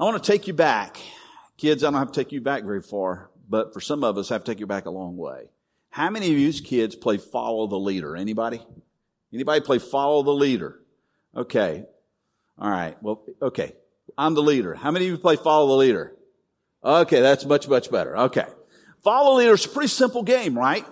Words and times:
I 0.00 0.04
want 0.04 0.22
to 0.22 0.32
take 0.32 0.46
you 0.46 0.54
back. 0.54 1.00
Kids, 1.56 1.82
I 1.82 1.90
don't 1.90 1.98
have 1.98 2.12
to 2.12 2.20
take 2.20 2.30
you 2.30 2.40
back 2.40 2.62
very 2.62 2.80
far, 2.80 3.30
but 3.48 3.74
for 3.74 3.80
some 3.80 4.04
of 4.04 4.16
us, 4.16 4.30
I 4.30 4.34
have 4.34 4.44
to 4.44 4.52
take 4.52 4.60
you 4.60 4.66
back 4.66 4.86
a 4.86 4.90
long 4.90 5.16
way. 5.16 5.50
How 5.90 6.08
many 6.08 6.30
of 6.30 6.38
you 6.38 6.52
kids 6.52 6.94
play 6.94 7.16
follow 7.16 7.66
the 7.66 7.78
leader? 7.78 8.14
Anybody? 8.14 8.62
Anybody 9.32 9.60
play 9.60 9.80
follow 9.80 10.22
the 10.22 10.30
leader? 10.30 10.78
Okay. 11.36 11.84
All 12.58 12.70
right. 12.70 12.96
Well, 13.02 13.24
okay. 13.42 13.74
I'm 14.16 14.34
the 14.34 14.42
leader. 14.42 14.74
How 14.74 14.92
many 14.92 15.06
of 15.06 15.10
you 15.10 15.18
play 15.18 15.34
follow 15.34 15.66
the 15.66 15.76
leader? 15.76 16.14
Okay, 16.84 17.20
that's 17.20 17.44
much, 17.44 17.66
much 17.66 17.90
better. 17.90 18.16
Okay. 18.16 18.46
Follow 19.02 19.32
the 19.32 19.38
leader 19.38 19.54
is 19.54 19.64
a 19.64 19.68
pretty 19.68 19.88
simple 19.88 20.22
game, 20.22 20.56
right? 20.56 20.86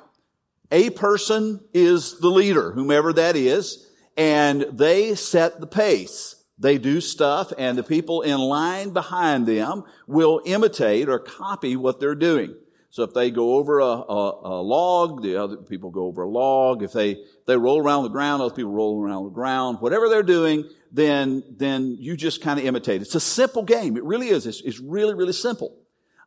A 0.72 0.90
person 0.90 1.60
is 1.72 2.18
the 2.18 2.28
leader, 2.28 2.72
whomever 2.72 3.12
that 3.12 3.36
is, 3.36 3.86
and 4.16 4.62
they 4.72 5.14
set 5.14 5.60
the 5.60 5.66
pace. 5.66 6.35
They 6.58 6.78
do 6.78 7.00
stuff 7.00 7.52
and 7.58 7.76
the 7.76 7.82
people 7.82 8.22
in 8.22 8.38
line 8.38 8.90
behind 8.90 9.46
them 9.46 9.84
will 10.06 10.40
imitate 10.46 11.08
or 11.08 11.18
copy 11.18 11.76
what 11.76 12.00
they're 12.00 12.14
doing. 12.14 12.54
So 12.90 13.02
if 13.02 13.12
they 13.12 13.30
go 13.30 13.56
over 13.56 13.80
a, 13.80 13.84
a, 13.84 14.40
a, 14.42 14.62
log, 14.62 15.22
the 15.22 15.36
other 15.36 15.58
people 15.58 15.90
go 15.90 16.06
over 16.06 16.22
a 16.22 16.28
log. 16.28 16.82
If 16.82 16.92
they, 16.92 17.18
they 17.46 17.54
roll 17.54 17.78
around 17.78 18.04
the 18.04 18.08
ground, 18.08 18.40
other 18.40 18.54
people 18.54 18.72
roll 18.72 19.02
around 19.02 19.24
the 19.24 19.30
ground. 19.30 19.82
Whatever 19.82 20.08
they're 20.08 20.22
doing, 20.22 20.64
then, 20.90 21.42
then 21.58 21.96
you 21.98 22.16
just 22.16 22.40
kind 22.40 22.58
of 22.58 22.64
imitate. 22.64 23.02
It's 23.02 23.14
a 23.14 23.20
simple 23.20 23.64
game. 23.64 23.98
It 23.98 24.04
really 24.04 24.28
is. 24.28 24.46
It's, 24.46 24.62
it's 24.62 24.80
really, 24.80 25.12
really 25.12 25.34
simple. 25.34 25.76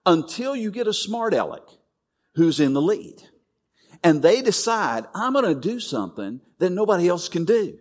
Until 0.06 0.56
you 0.56 0.70
get 0.70 0.86
a 0.86 0.94
smart 0.94 1.34
aleck 1.34 1.64
who's 2.36 2.60
in 2.60 2.74
the 2.74 2.82
lead. 2.82 3.16
And 4.04 4.22
they 4.22 4.44
decide, 4.44 5.06
I'm 5.16 5.34
going 5.34 5.46
to 5.46 5.60
do 5.60 5.80
something 5.80 6.40
that 6.60 6.70
nobody 6.70 7.08
else 7.08 7.30
can 7.30 7.46
do. 7.46 7.80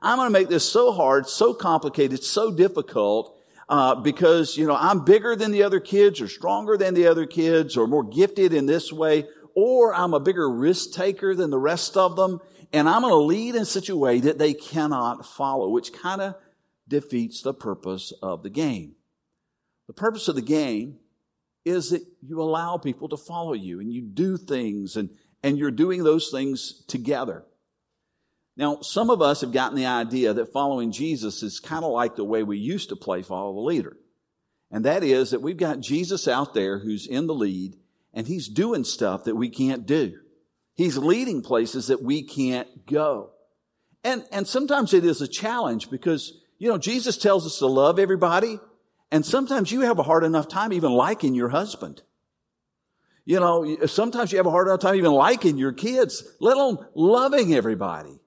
I'm 0.00 0.16
going 0.16 0.28
to 0.28 0.32
make 0.32 0.48
this 0.48 0.70
so 0.70 0.92
hard, 0.92 1.28
so 1.28 1.52
complicated, 1.52 2.22
so 2.22 2.52
difficult, 2.52 3.36
uh, 3.68 3.96
because, 3.96 4.56
you 4.56 4.66
know, 4.66 4.76
I'm 4.76 5.04
bigger 5.04 5.34
than 5.34 5.50
the 5.50 5.64
other 5.64 5.80
kids 5.80 6.20
or 6.20 6.28
stronger 6.28 6.76
than 6.76 6.94
the 6.94 7.06
other 7.06 7.26
kids 7.26 7.76
or 7.76 7.86
more 7.86 8.04
gifted 8.04 8.52
in 8.52 8.66
this 8.66 8.92
way, 8.92 9.26
or 9.54 9.92
I'm 9.94 10.14
a 10.14 10.20
bigger 10.20 10.48
risk 10.48 10.92
taker 10.92 11.34
than 11.34 11.50
the 11.50 11.58
rest 11.58 11.96
of 11.96 12.16
them. 12.16 12.40
And 12.72 12.88
I'm 12.88 13.02
going 13.02 13.12
to 13.12 13.16
lead 13.16 13.56
in 13.56 13.64
such 13.64 13.88
a 13.88 13.96
way 13.96 14.20
that 14.20 14.38
they 14.38 14.54
cannot 14.54 15.26
follow, 15.26 15.68
which 15.68 15.92
kind 15.92 16.20
of 16.20 16.34
defeats 16.86 17.42
the 17.42 17.54
purpose 17.54 18.12
of 18.22 18.42
the 18.42 18.50
game. 18.50 18.94
The 19.86 19.94
purpose 19.94 20.28
of 20.28 20.34
the 20.34 20.42
game 20.42 20.98
is 21.64 21.90
that 21.90 22.02
you 22.22 22.40
allow 22.40 22.78
people 22.78 23.08
to 23.08 23.16
follow 23.16 23.52
you 23.52 23.80
and 23.80 23.92
you 23.92 24.02
do 24.02 24.36
things 24.36 24.96
and, 24.96 25.10
and 25.42 25.58
you're 25.58 25.70
doing 25.70 26.04
those 26.04 26.30
things 26.30 26.84
together. 26.88 27.44
Now, 28.58 28.80
some 28.80 29.08
of 29.08 29.22
us 29.22 29.42
have 29.42 29.52
gotten 29.52 29.76
the 29.76 29.86
idea 29.86 30.34
that 30.34 30.52
following 30.52 30.90
Jesus 30.90 31.44
is 31.44 31.60
kind 31.60 31.84
of 31.84 31.92
like 31.92 32.16
the 32.16 32.24
way 32.24 32.42
we 32.42 32.58
used 32.58 32.88
to 32.88 32.96
play 32.96 33.22
follow 33.22 33.54
the 33.54 33.60
leader. 33.60 33.96
And 34.72 34.84
that 34.84 35.04
is 35.04 35.30
that 35.30 35.40
we've 35.40 35.56
got 35.56 35.78
Jesus 35.78 36.26
out 36.26 36.54
there 36.54 36.80
who's 36.80 37.06
in 37.06 37.28
the 37.28 37.34
lead 37.34 37.76
and 38.12 38.26
he's 38.26 38.48
doing 38.48 38.82
stuff 38.82 39.24
that 39.24 39.36
we 39.36 39.48
can't 39.48 39.86
do. 39.86 40.18
He's 40.74 40.98
leading 40.98 41.40
places 41.40 41.86
that 41.86 42.02
we 42.02 42.24
can't 42.24 42.84
go. 42.84 43.30
And, 44.02 44.24
and 44.32 44.46
sometimes 44.46 44.92
it 44.92 45.04
is 45.04 45.22
a 45.22 45.28
challenge 45.28 45.88
because, 45.88 46.40
you 46.58 46.68
know, 46.68 46.78
Jesus 46.78 47.16
tells 47.16 47.46
us 47.46 47.58
to 47.60 47.66
love 47.66 48.00
everybody. 48.00 48.58
And 49.12 49.24
sometimes 49.24 49.70
you 49.70 49.82
have 49.82 50.00
a 50.00 50.02
hard 50.04 50.24
enough 50.24 50.48
time 50.48 50.72
even 50.72 50.90
liking 50.90 51.36
your 51.36 51.48
husband. 51.48 52.02
You 53.24 53.38
know, 53.38 53.86
sometimes 53.86 54.32
you 54.32 54.38
have 54.38 54.46
a 54.46 54.50
hard 54.50 54.66
enough 54.66 54.80
time 54.80 54.96
even 54.96 55.12
liking 55.12 55.58
your 55.58 55.72
kids, 55.72 56.24
let 56.40 56.56
alone 56.56 56.84
loving 56.94 57.54
everybody. 57.54 58.18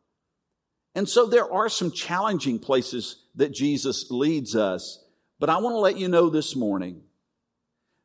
And 0.96 1.08
so 1.08 1.26
there 1.26 1.52
are 1.52 1.70
some 1.70 1.92
challenging 1.92 2.60
places 2.60 3.24
that 3.36 3.54
Jesus 3.54 4.12
leads 4.12 4.56
us. 4.56 5.04
But 5.40 5.50
I 5.50 5.58
want 5.58 5.74
to 5.74 5.80
let 5.80 5.98
you 5.98 6.08
know 6.08 6.30
this 6.30 6.56
morning 6.56 7.02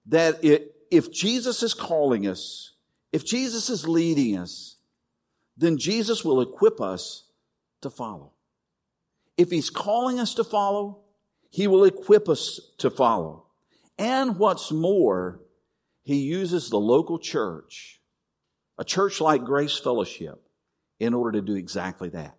that 0.07 0.45
it, 0.45 0.75
if 0.91 1.13
Jesus 1.13 1.63
is 1.63 1.75
calling 1.75 2.27
us, 2.27 2.75
if 3.13 3.25
Jesus 3.25 3.69
is 3.69 3.89
leading 3.89 4.39
us, 4.39 4.77
then 5.57 5.79
Jesus 5.79 6.25
will 6.25 6.41
equip 6.41 6.81
us 6.81 7.25
to 7.83 7.91
follow. 7.91 8.33
If 9.37 9.51
he's 9.51 9.71
calling 9.71 10.21
us 10.21 10.35
to 10.35 10.45
follow, 10.45 11.01
he 11.51 11.67
will 11.67 11.85
equip 11.85 12.29
us 12.29 12.61
to 12.79 12.91
follow. 12.91 13.47
And 13.99 14.39
what's 14.39 14.71
more, 14.71 15.41
he 16.03 16.17
uses 16.17 16.71
the 16.71 16.79
local 16.79 17.19
church, 17.19 18.01
a 18.79 18.85
church 18.85 19.21
like 19.21 19.45
Grace 19.45 19.77
Fellowship, 19.77 20.41
in 21.01 21.15
order 21.15 21.41
to 21.41 21.47
do 21.47 21.57
exactly 21.57 22.11
that 22.11 22.37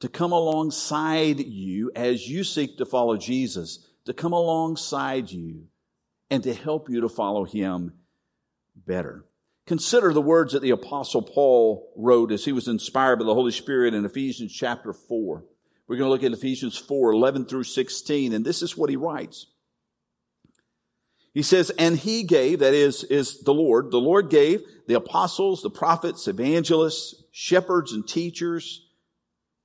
to 0.00 0.08
come 0.08 0.32
alongside 0.32 1.40
you 1.40 1.90
as 1.94 2.28
you 2.28 2.44
seek 2.44 2.78
to 2.78 2.84
follow 2.84 3.16
Jesus, 3.16 3.86
to 4.04 4.12
come 4.12 4.32
alongside 4.32 5.30
you 5.30 5.64
and 6.30 6.42
to 6.42 6.52
help 6.52 6.90
you 6.90 7.00
to 7.00 7.08
follow 7.08 7.44
him 7.44 7.94
better. 8.74 9.24
Consider 9.66 10.12
the 10.12 10.20
words 10.20 10.52
that 10.52 10.62
the 10.62 10.70
apostle 10.70 11.22
Paul 11.22 11.92
wrote 11.96 12.30
as 12.30 12.44
he 12.44 12.52
was 12.52 12.68
inspired 12.68 13.18
by 13.18 13.24
the 13.24 13.34
Holy 13.34 13.50
Spirit 13.50 13.94
in 13.94 14.04
Ephesians 14.04 14.52
chapter 14.52 14.92
4. 14.92 15.44
We're 15.88 15.96
going 15.96 16.06
to 16.06 16.12
look 16.12 16.22
at 16.22 16.36
Ephesians 16.36 16.76
4, 16.76 17.12
11 17.12 17.46
through 17.46 17.64
16, 17.64 18.32
and 18.32 18.44
this 18.44 18.62
is 18.62 18.76
what 18.76 18.90
he 18.90 18.96
writes. 18.96 19.46
He 21.32 21.42
says, 21.42 21.70
and 21.78 21.96
he 21.96 22.22
gave, 22.22 22.60
that 22.60 22.74
is, 22.74 23.04
is 23.04 23.40
the 23.40 23.52
Lord, 23.52 23.90
the 23.90 23.98
Lord 23.98 24.30
gave 24.30 24.62
the 24.86 24.94
apostles, 24.94 25.62
the 25.62 25.70
prophets, 25.70 26.28
evangelists, 26.28 27.14
shepherds, 27.30 27.92
and 27.92 28.06
teachers 28.06 28.85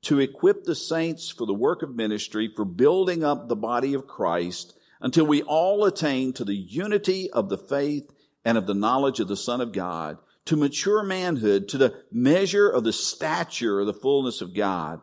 to 0.04 0.20
equip 0.20 0.64
the 0.64 0.76
saints 0.76 1.30
for 1.30 1.46
the 1.46 1.54
work 1.54 1.84
of 1.84 1.96
ministry, 1.96 2.52
for 2.56 2.66
building 2.66 3.24
up 3.24 3.48
the 3.48 3.56
body 3.56 3.94
of 3.94 4.08
Christ 4.08 4.74
until 5.00 5.26
we 5.26 5.42
all 5.44 5.86
attain 5.86 6.34
to 6.34 6.46
the 6.46 6.56
unity 6.56 7.30
of 7.32 7.50
the 7.50 7.58
faith 7.58 8.12
and 8.44 8.58
of 8.58 8.68
the 8.68 8.74
knowledge 8.74 9.20
of 9.20 9.28
the 9.28 9.38
Son 9.38 9.62
of 9.62 9.72
God, 9.72 10.18
to 10.46 10.56
mature 10.56 11.04
manhood, 11.04 11.68
to 11.70 11.78
the 11.78 12.04
measure 12.12 12.68
of 12.68 12.84
the 12.84 12.94
stature 12.94 13.80
of 13.80 13.88
the 13.88 13.94
fullness 13.94 14.42
of 14.42 14.56
God, 14.56 15.02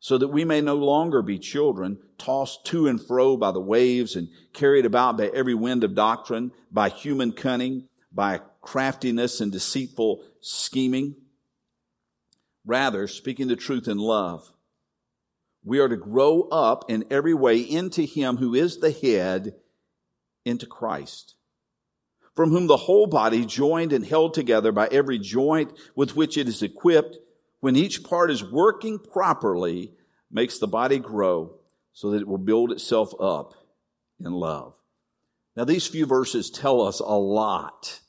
so 0.00 0.18
that 0.18 0.28
we 0.28 0.44
may 0.44 0.60
no 0.60 0.74
longer 0.74 1.22
be 1.22 1.38
children, 1.38 1.98
tossed 2.18 2.64
to 2.66 2.88
and 2.88 3.00
fro 3.00 3.36
by 3.36 3.52
the 3.52 3.60
waves 3.60 4.16
and 4.16 4.28
carried 4.52 4.84
about 4.84 5.16
by 5.16 5.30
every 5.32 5.54
wind 5.54 5.84
of 5.84 5.94
doctrine, 5.94 6.50
by 6.72 6.88
human 6.88 7.32
cunning, 7.32 7.88
by 8.12 8.40
craftiness 8.60 9.40
and 9.40 9.52
deceitful 9.52 10.24
scheming. 10.40 11.14
Rather, 12.64 13.08
speaking 13.08 13.48
the 13.48 13.56
truth 13.56 13.88
in 13.88 13.98
love, 13.98 14.52
we 15.64 15.78
are 15.78 15.88
to 15.88 15.96
grow 15.96 16.42
up 16.42 16.84
in 16.88 17.04
every 17.10 17.34
way 17.34 17.58
into 17.58 18.02
Him 18.02 18.36
who 18.36 18.54
is 18.54 18.78
the 18.78 18.90
head, 18.90 19.54
into 20.44 20.66
Christ, 20.66 21.36
from 22.34 22.50
whom 22.50 22.66
the 22.66 22.76
whole 22.76 23.06
body, 23.06 23.44
joined 23.44 23.92
and 23.92 24.04
held 24.04 24.34
together 24.34 24.72
by 24.72 24.88
every 24.90 25.18
joint 25.18 25.72
with 25.94 26.16
which 26.16 26.36
it 26.36 26.48
is 26.48 26.62
equipped, 26.62 27.18
when 27.60 27.76
each 27.76 28.02
part 28.02 28.30
is 28.30 28.42
working 28.42 28.98
properly, 28.98 29.92
makes 30.30 30.58
the 30.58 30.66
body 30.66 30.98
grow 30.98 31.54
so 31.92 32.10
that 32.10 32.22
it 32.22 32.28
will 32.28 32.38
build 32.38 32.72
itself 32.72 33.12
up 33.20 33.54
in 34.18 34.32
love. 34.32 34.76
Now, 35.56 35.64
these 35.64 35.86
few 35.86 36.06
verses 36.06 36.50
tell 36.50 36.80
us 36.80 37.00
a 37.00 37.18
lot 37.18 38.00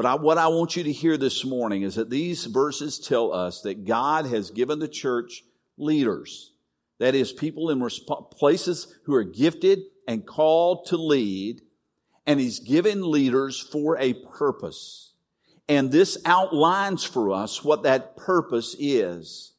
but 0.00 0.08
I, 0.08 0.14
what 0.14 0.38
I 0.38 0.48
want 0.48 0.76
you 0.76 0.84
to 0.84 0.92
hear 0.92 1.18
this 1.18 1.44
morning 1.44 1.82
is 1.82 1.96
that 1.96 2.08
these 2.08 2.46
verses 2.46 2.98
tell 2.98 3.34
us 3.34 3.60
that 3.60 3.84
God 3.84 4.24
has 4.24 4.50
given 4.50 4.78
the 4.78 4.88
church 4.88 5.44
leaders. 5.76 6.54
That 7.00 7.14
is, 7.14 7.32
people 7.32 7.68
in 7.68 7.80
resp- 7.80 8.30
places 8.30 8.96
who 9.04 9.14
are 9.14 9.24
gifted 9.24 9.80
and 10.08 10.24
called 10.24 10.86
to 10.86 10.96
lead. 10.96 11.60
And 12.26 12.40
He's 12.40 12.60
given 12.60 13.10
leaders 13.10 13.60
for 13.60 13.98
a 13.98 14.14
purpose. 14.14 15.12
And 15.68 15.92
this 15.92 16.16
outlines 16.24 17.04
for 17.04 17.30
us 17.30 17.62
what 17.62 17.82
that 17.82 18.16
purpose 18.16 18.74
is. 18.78 19.52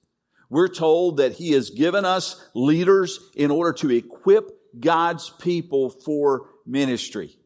We're 0.49 0.69
told 0.69 1.17
that 1.17 1.33
He 1.33 1.51
has 1.51 1.69
given 1.69 2.03
us 2.03 2.43
leaders 2.55 3.19
in 3.35 3.51
order 3.51 3.73
to 3.73 3.91
equip 3.91 4.49
God's 4.79 5.29
people 5.29 5.91
for 5.91 6.47
ministry 6.65 7.37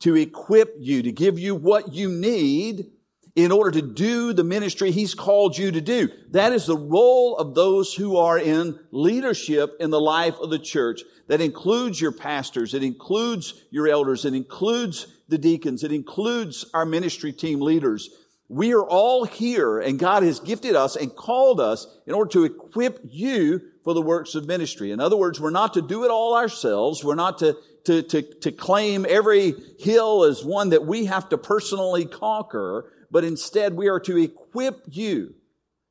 to 0.00 0.16
equip 0.16 0.74
you, 0.78 1.02
to 1.02 1.12
give 1.12 1.38
you 1.38 1.54
what 1.54 1.92
you 1.92 2.10
need 2.10 2.90
in 3.36 3.52
order 3.52 3.70
to 3.70 3.82
do 3.82 4.32
the 4.32 4.44
ministry 4.44 4.90
He's 4.90 5.14
called 5.14 5.56
you 5.56 5.70
to 5.70 5.80
do. 5.80 6.08
That 6.30 6.52
is 6.52 6.66
the 6.66 6.76
role 6.76 7.36
of 7.36 7.54
those 7.54 7.94
who 7.94 8.16
are 8.16 8.38
in 8.38 8.78
leadership 8.90 9.76
in 9.80 9.90
the 9.90 10.00
life 10.00 10.38
of 10.40 10.50
the 10.50 10.58
church. 10.58 11.02
That 11.28 11.40
includes 11.40 12.00
your 12.00 12.12
pastors. 12.12 12.74
It 12.74 12.82
includes 12.82 13.54
your 13.70 13.88
elders. 13.88 14.24
It 14.24 14.34
includes 14.34 15.06
the 15.28 15.38
deacons. 15.38 15.84
It 15.84 15.92
includes 15.92 16.64
our 16.74 16.84
ministry 16.84 17.32
team 17.32 17.60
leaders. 17.60 18.10
We 18.48 18.74
are 18.74 18.84
all 18.84 19.24
here 19.24 19.78
and 19.78 19.96
God 19.96 20.24
has 20.24 20.40
gifted 20.40 20.74
us 20.74 20.96
and 20.96 21.14
called 21.14 21.60
us 21.60 21.86
in 22.08 22.14
order 22.14 22.30
to 22.30 22.44
equip 22.44 22.98
you 23.04 23.60
for 23.84 23.94
the 23.94 24.02
works 24.02 24.34
of 24.34 24.46
ministry. 24.46 24.90
In 24.90 24.98
other 24.98 25.16
words, 25.16 25.40
we're 25.40 25.50
not 25.50 25.74
to 25.74 25.82
do 25.82 26.04
it 26.04 26.10
all 26.10 26.36
ourselves. 26.36 27.04
We're 27.04 27.14
not 27.14 27.38
to 27.38 27.56
to, 27.84 28.02
to, 28.02 28.22
to 28.22 28.52
claim 28.52 29.06
every 29.08 29.54
hill 29.78 30.24
as 30.24 30.44
one 30.44 30.70
that 30.70 30.86
we 30.86 31.06
have 31.06 31.28
to 31.30 31.38
personally 31.38 32.04
conquer, 32.04 32.92
but 33.10 33.24
instead 33.24 33.74
we 33.74 33.88
are 33.88 34.00
to 34.00 34.16
equip 34.16 34.82
you 34.88 35.34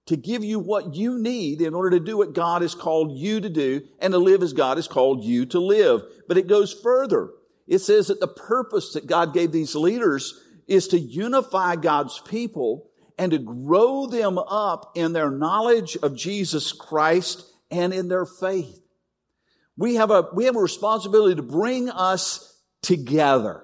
to 0.10 0.18
give 0.18 0.44
you 0.44 0.58
what 0.58 0.96
you 0.96 1.20
need 1.20 1.62
in 1.62 1.76
order 1.76 1.92
to 1.92 2.04
do 2.04 2.18
what 2.18 2.34
God 2.34 2.64
has 2.64 2.74
called 2.74 3.16
you 3.16 3.40
to 3.40 3.50
do 3.50 3.82
and 4.00 4.12
to 4.12 4.18
live 4.18 4.42
as 4.42 4.54
God 4.54 4.78
has 4.78 4.88
called 4.88 5.24
you 5.24 5.46
to 5.46 5.60
live. 5.60 6.02
But 6.28 6.38
it 6.38 6.48
goes 6.48 6.74
further. 6.74 7.30
It 7.68 7.78
says 7.78 8.08
that 8.08 8.20
the 8.20 8.28
purpose 8.28 8.94
that 8.94 9.06
God 9.06 9.36
gave 9.36 9.52
these 9.52 9.76
leaders 9.76 10.44
is 10.68 10.88
to 10.88 11.00
unify 11.00 11.76
God's 11.76 12.20
people 12.22 12.90
and 13.20 13.32
to 13.32 13.38
grow 13.38 14.08
them 14.08 14.40
up 14.40 14.94
in 14.96 15.14
their 15.14 15.30
knowledge 15.30 15.96
of 16.02 16.16
Jesus 16.16 16.72
Christ 16.72 17.46
and 17.70 17.94
in 17.94 18.08
their 18.08 18.26
faith. 18.26 18.79
We 19.80 19.96
have 19.96 20.12
a, 20.12 20.28
we 20.34 20.44
have 20.44 20.58
a 20.58 20.62
responsibility 20.62 21.36
to 21.36 21.42
bring 21.42 21.90
us 21.90 22.54
together. 22.82 23.64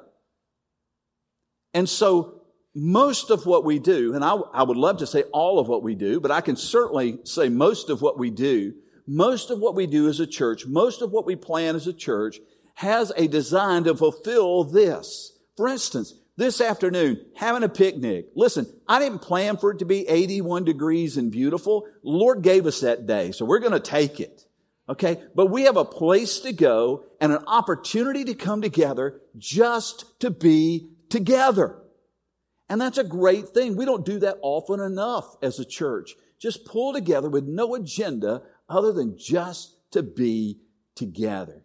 And 1.74 1.90
so 1.90 2.44
most 2.74 3.32
of 3.32 3.46
what 3.46 3.66
we 3.66 3.80
do, 3.80 4.16
and 4.16 4.24
I, 4.24 4.36
I 4.54 4.64
would 4.64 4.78
love 4.78 5.00
to 5.00 5.08
say 5.08 5.24
all 5.34 5.60
of 5.60 5.68
what 5.68 5.84
we 5.84 5.94
do, 5.94 6.22
but 6.22 6.32
I 6.32 6.40
can 6.40 6.56
certainly 6.56 7.20
say 7.26 7.50
most 7.50 7.90
of 7.90 8.02
what 8.02 8.18
we 8.18 8.30
do, 8.30 8.74
most 9.06 9.52
of 9.52 9.60
what 9.60 9.76
we 9.76 9.88
do 9.88 10.08
as 10.08 10.22
a 10.22 10.26
church, 10.26 10.66
most 10.66 11.02
of 11.02 11.12
what 11.12 11.26
we 11.26 11.36
plan 11.36 11.76
as 11.76 11.86
a 11.86 11.94
church 11.94 12.38
has 12.76 13.12
a 13.18 13.28
design 13.28 13.84
to 13.84 13.94
fulfill 13.94 14.64
this. 14.64 15.38
For 15.58 15.68
instance, 15.68 16.14
this 16.38 16.62
afternoon, 16.62 17.26
having 17.36 17.64
a 17.64 17.70
picnic. 17.70 18.28
Listen, 18.38 18.68
I 18.88 19.00
didn't 19.00 19.20
plan 19.20 19.58
for 19.58 19.72
it 19.72 19.80
to 19.80 19.86
be 19.86 20.08
81 20.08 20.64
degrees 20.64 21.18
and 21.18 21.30
beautiful. 21.30 21.88
Lord 22.04 22.42
gave 22.42 22.66
us 22.68 22.80
that 22.82 23.06
day, 23.06 23.34
so 23.34 23.44
we're 23.44 23.60
going 23.60 23.74
to 23.74 23.80
take 23.82 24.22
it. 24.22 24.46
Okay? 24.88 25.22
But 25.34 25.48
we 25.48 25.64
have 25.64 25.78
a 25.78 25.86
place 25.86 26.40
to 26.40 26.54
go 26.54 27.06
and 27.20 27.32
an 27.32 27.44
opportunity 27.48 28.24
to 28.26 28.36
come 28.36 28.62
together 28.62 29.22
just 29.38 30.20
to 30.22 30.30
be 30.30 30.90
together. 31.10 31.82
And 32.70 32.82
that's 32.82 32.98
a 32.98 33.04
great 33.04 33.50
thing. 33.50 33.76
We 33.76 33.86
don't 33.86 34.06
do 34.06 34.20
that 34.20 34.38
often 34.42 34.80
enough 34.80 35.36
as 35.42 35.60
a 35.60 35.66
church. 35.66 36.16
Just 36.40 36.66
pull 36.66 36.94
together 36.94 37.30
with 37.30 37.46
no 37.46 37.76
agenda 37.76 38.44
other 38.68 38.92
than 38.92 39.18
just 39.18 39.78
to 39.92 40.04
be 40.04 40.60
together. 40.96 41.64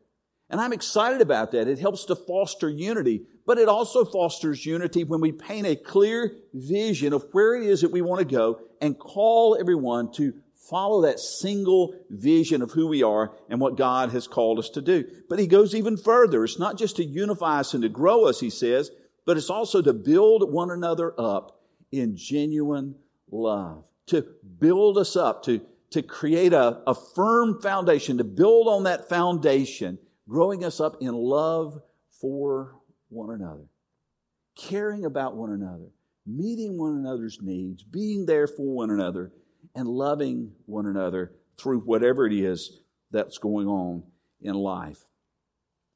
And 0.50 0.60
I'm 0.60 0.72
excited 0.72 1.20
about 1.20 1.52
that. 1.52 1.68
It 1.68 1.78
helps 1.78 2.04
to 2.06 2.16
foster 2.16 2.68
unity, 2.68 3.22
but 3.46 3.58
it 3.58 3.68
also 3.68 4.04
fosters 4.04 4.66
unity 4.66 5.04
when 5.04 5.20
we 5.20 5.32
paint 5.32 5.66
a 5.66 5.76
clear 5.76 6.32
vision 6.52 7.12
of 7.12 7.24
where 7.32 7.54
it 7.54 7.62
is 7.62 7.80
that 7.82 7.92
we 7.92 8.02
want 8.02 8.18
to 8.18 8.36
go 8.36 8.60
and 8.80 8.98
call 8.98 9.56
everyone 9.58 10.12
to 10.14 10.34
follow 10.70 11.02
that 11.02 11.18
single 11.18 11.94
vision 12.08 12.62
of 12.62 12.70
who 12.70 12.86
we 12.86 13.02
are 13.02 13.34
and 13.48 13.60
what 13.60 13.76
God 13.76 14.10
has 14.10 14.28
called 14.28 14.58
us 14.58 14.70
to 14.70 14.80
do. 14.80 15.04
But 15.28 15.38
he 15.38 15.46
goes 15.46 15.74
even 15.74 15.96
further. 15.96 16.44
It's 16.44 16.58
not 16.58 16.78
just 16.78 16.96
to 16.96 17.04
unify 17.04 17.60
us 17.60 17.74
and 17.74 17.82
to 17.82 17.88
grow 17.88 18.26
us, 18.26 18.40
he 18.40 18.50
says, 18.50 18.90
but 19.26 19.36
it's 19.36 19.50
also 19.50 19.82
to 19.82 19.92
build 19.92 20.50
one 20.50 20.70
another 20.70 21.12
up 21.18 21.60
in 21.92 22.16
genuine 22.16 22.94
love, 23.30 23.84
to 24.06 24.26
build 24.58 24.96
us 24.96 25.16
up, 25.16 25.42
to, 25.44 25.60
to 25.90 26.02
create 26.02 26.52
a, 26.52 26.80
a 26.86 26.94
firm 26.94 27.60
foundation, 27.60 28.18
to 28.18 28.24
build 28.24 28.68
on 28.68 28.84
that 28.84 29.08
foundation 29.08 29.98
growing 30.28 30.64
us 30.64 30.80
up 30.80 30.96
in 31.00 31.12
love 31.12 31.80
for 32.20 32.76
one 33.08 33.34
another, 33.34 33.64
caring 34.56 35.04
about 35.04 35.34
one 35.34 35.50
another, 35.50 35.90
meeting 36.26 36.78
one 36.78 36.96
another's 36.96 37.38
needs, 37.42 37.82
being 37.82 38.26
there 38.26 38.46
for 38.46 38.72
one 38.72 38.90
another, 38.90 39.32
and 39.74 39.88
loving 39.88 40.52
one 40.66 40.86
another 40.86 41.32
through 41.58 41.80
whatever 41.80 42.26
it 42.26 42.32
is 42.32 42.80
that's 43.10 43.38
going 43.38 43.66
on 43.66 44.02
in 44.40 44.54
life. 44.54 45.04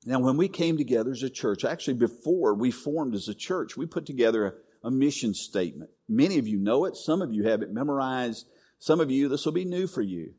Now, 0.07 0.21
when 0.21 0.37
we 0.37 0.49
came 0.49 0.77
together 0.77 1.13
as 1.13 1.23
a 1.23 1.31
church, 1.31 1.65
actually 1.65 1.95
before 1.95 2.55
we 2.55 2.71
formed 2.71 3.15
as 3.15 3.29
a 3.29 3.35
church, 3.35 3.77
we 3.77 3.87
put 3.87 4.05
together 4.05 4.47
a, 4.83 4.89
a 4.89 4.91
mission 4.91 5.33
statement. 5.33 5.91
Many 6.09 6.39
of 6.39 6.47
you 6.47 6.59
know 6.59 6.85
it. 6.85 6.97
Some 6.97 7.23
of 7.23 7.33
you 7.33 7.45
have 7.45 7.63
it 7.63 7.73
memorized. 7.73 8.47
Some 8.79 9.01
of 9.01 9.11
you, 9.11 9.29
this 9.29 9.47
will 9.47 9.53
be 9.53 9.65
new 9.65 9.87
for 9.87 10.03
you. 10.03 10.35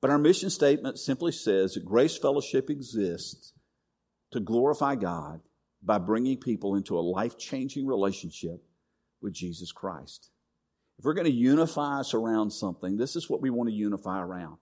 But 0.00 0.10
our 0.10 0.18
mission 0.18 0.48
statement 0.48 0.98
simply 0.98 1.32
says 1.32 1.74
that 1.74 1.84
Grace 1.84 2.16
Fellowship 2.16 2.70
exists 2.70 3.52
to 4.30 4.40
glorify 4.40 4.94
God 4.94 5.40
by 5.82 5.98
bringing 5.98 6.38
people 6.38 6.76
into 6.76 6.98
a 6.98 7.00
life 7.00 7.36
changing 7.36 7.86
relationship 7.86 8.62
with 9.20 9.32
Jesus 9.32 9.72
Christ. 9.72 10.30
If 11.00 11.04
we're 11.06 11.14
going 11.14 11.24
to 11.24 11.32
unify 11.32 12.00
us 12.00 12.12
around 12.12 12.50
something, 12.50 12.98
this 12.98 13.16
is 13.16 13.30
what 13.30 13.40
we 13.40 13.48
want 13.48 13.70
to 13.70 13.74
unify 13.74 14.20
around. 14.20 14.58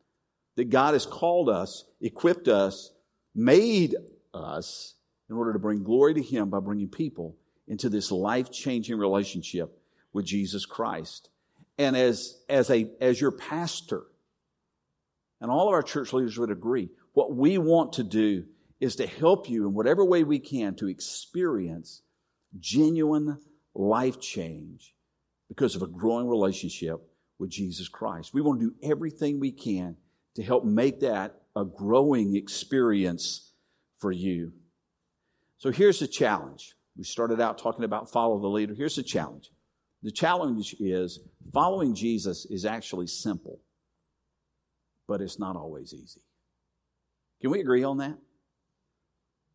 That 0.55 0.71
God 0.71 0.93
has 0.93 1.05
called 1.05 1.49
us, 1.49 1.85
equipped 2.01 2.47
us, 2.47 2.93
made 3.35 3.97
us 4.33 4.95
in 5.29 5.35
order 5.35 5.53
to 5.53 5.59
bring 5.59 5.83
glory 5.83 6.15
to 6.15 6.23
Him 6.23 6.49
by 6.49 6.61
bringing 6.61 6.91
people 6.91 7.35
into 7.67 7.89
this 7.89 8.13
life 8.13 8.53
changing 8.53 8.99
relationship 8.99 9.83
with 10.13 10.27
Jesus 10.27 10.65
Christ. 10.65 11.29
And 11.77 11.97
as, 11.97 12.39
as, 12.49 12.71
a, 12.71 12.89
as 13.01 13.21
your 13.21 13.33
pastor, 13.33 14.05
and 15.41 15.51
all 15.51 15.67
of 15.67 15.75
our 15.75 15.83
church 15.83 16.13
leaders 16.13 16.39
would 16.39 16.53
agree, 16.53 16.89
what 17.15 17.35
we 17.35 17.59
want 17.59 17.95
to 17.95 18.05
do 18.05 18.45
is 18.79 18.95
to 18.95 19.09
help 19.09 19.51
you 19.51 19.67
in 19.67 19.75
whatever 19.75 20.05
way 20.05 20.23
we 20.23 20.39
can 20.39 20.77
to 20.77 20.87
experience 20.87 22.03
genuine 22.61 23.41
life 23.75 24.21
change 24.21 24.95
because 25.49 25.75
of 25.75 25.83
a 25.83 25.87
growing 25.87 26.29
relationship 26.29 27.01
with 27.39 27.51
Jesus 27.51 27.89
Christ. 27.89 28.35
We 28.35 28.41
want 28.41 28.61
to 28.61 28.67
do 28.67 28.75
everything 28.83 29.41
we 29.41 29.53
can 29.53 29.97
to 30.37 30.43
help 30.43 30.65
make 30.65 31.01
that 31.01 31.43
a 31.57 31.65
growing 31.65 32.37
experience 32.37 33.53
for 33.99 34.13
you. 34.13 34.53
So 35.59 35.71
here's 35.71 36.01
the 36.01 36.07
challenge. 36.07 36.75
We 36.97 37.05
started 37.05 37.41
out 37.41 37.59
talking 37.59 37.85
about 37.85 38.11
follow 38.11 38.41
the 38.41 38.49
leader. 38.49 38.75
Here's 38.75 38.97
the 38.97 39.03
challenge. 39.03 39.51
The 40.03 40.13
challenge 40.13 40.77
is 40.79 41.21
following 41.53 41.95
Jesus 41.95 42.47
is 42.47 42.65
actually 42.65 43.09
simple 43.09 43.61
but 45.09 45.23
it's 45.23 45.39
not 45.39 45.57
always 45.57 45.95
easy. 45.95 46.21
Can 47.41 47.51
we 47.51 47.61
agree 47.61 47.83
on 47.83 47.97
that? 47.99 48.17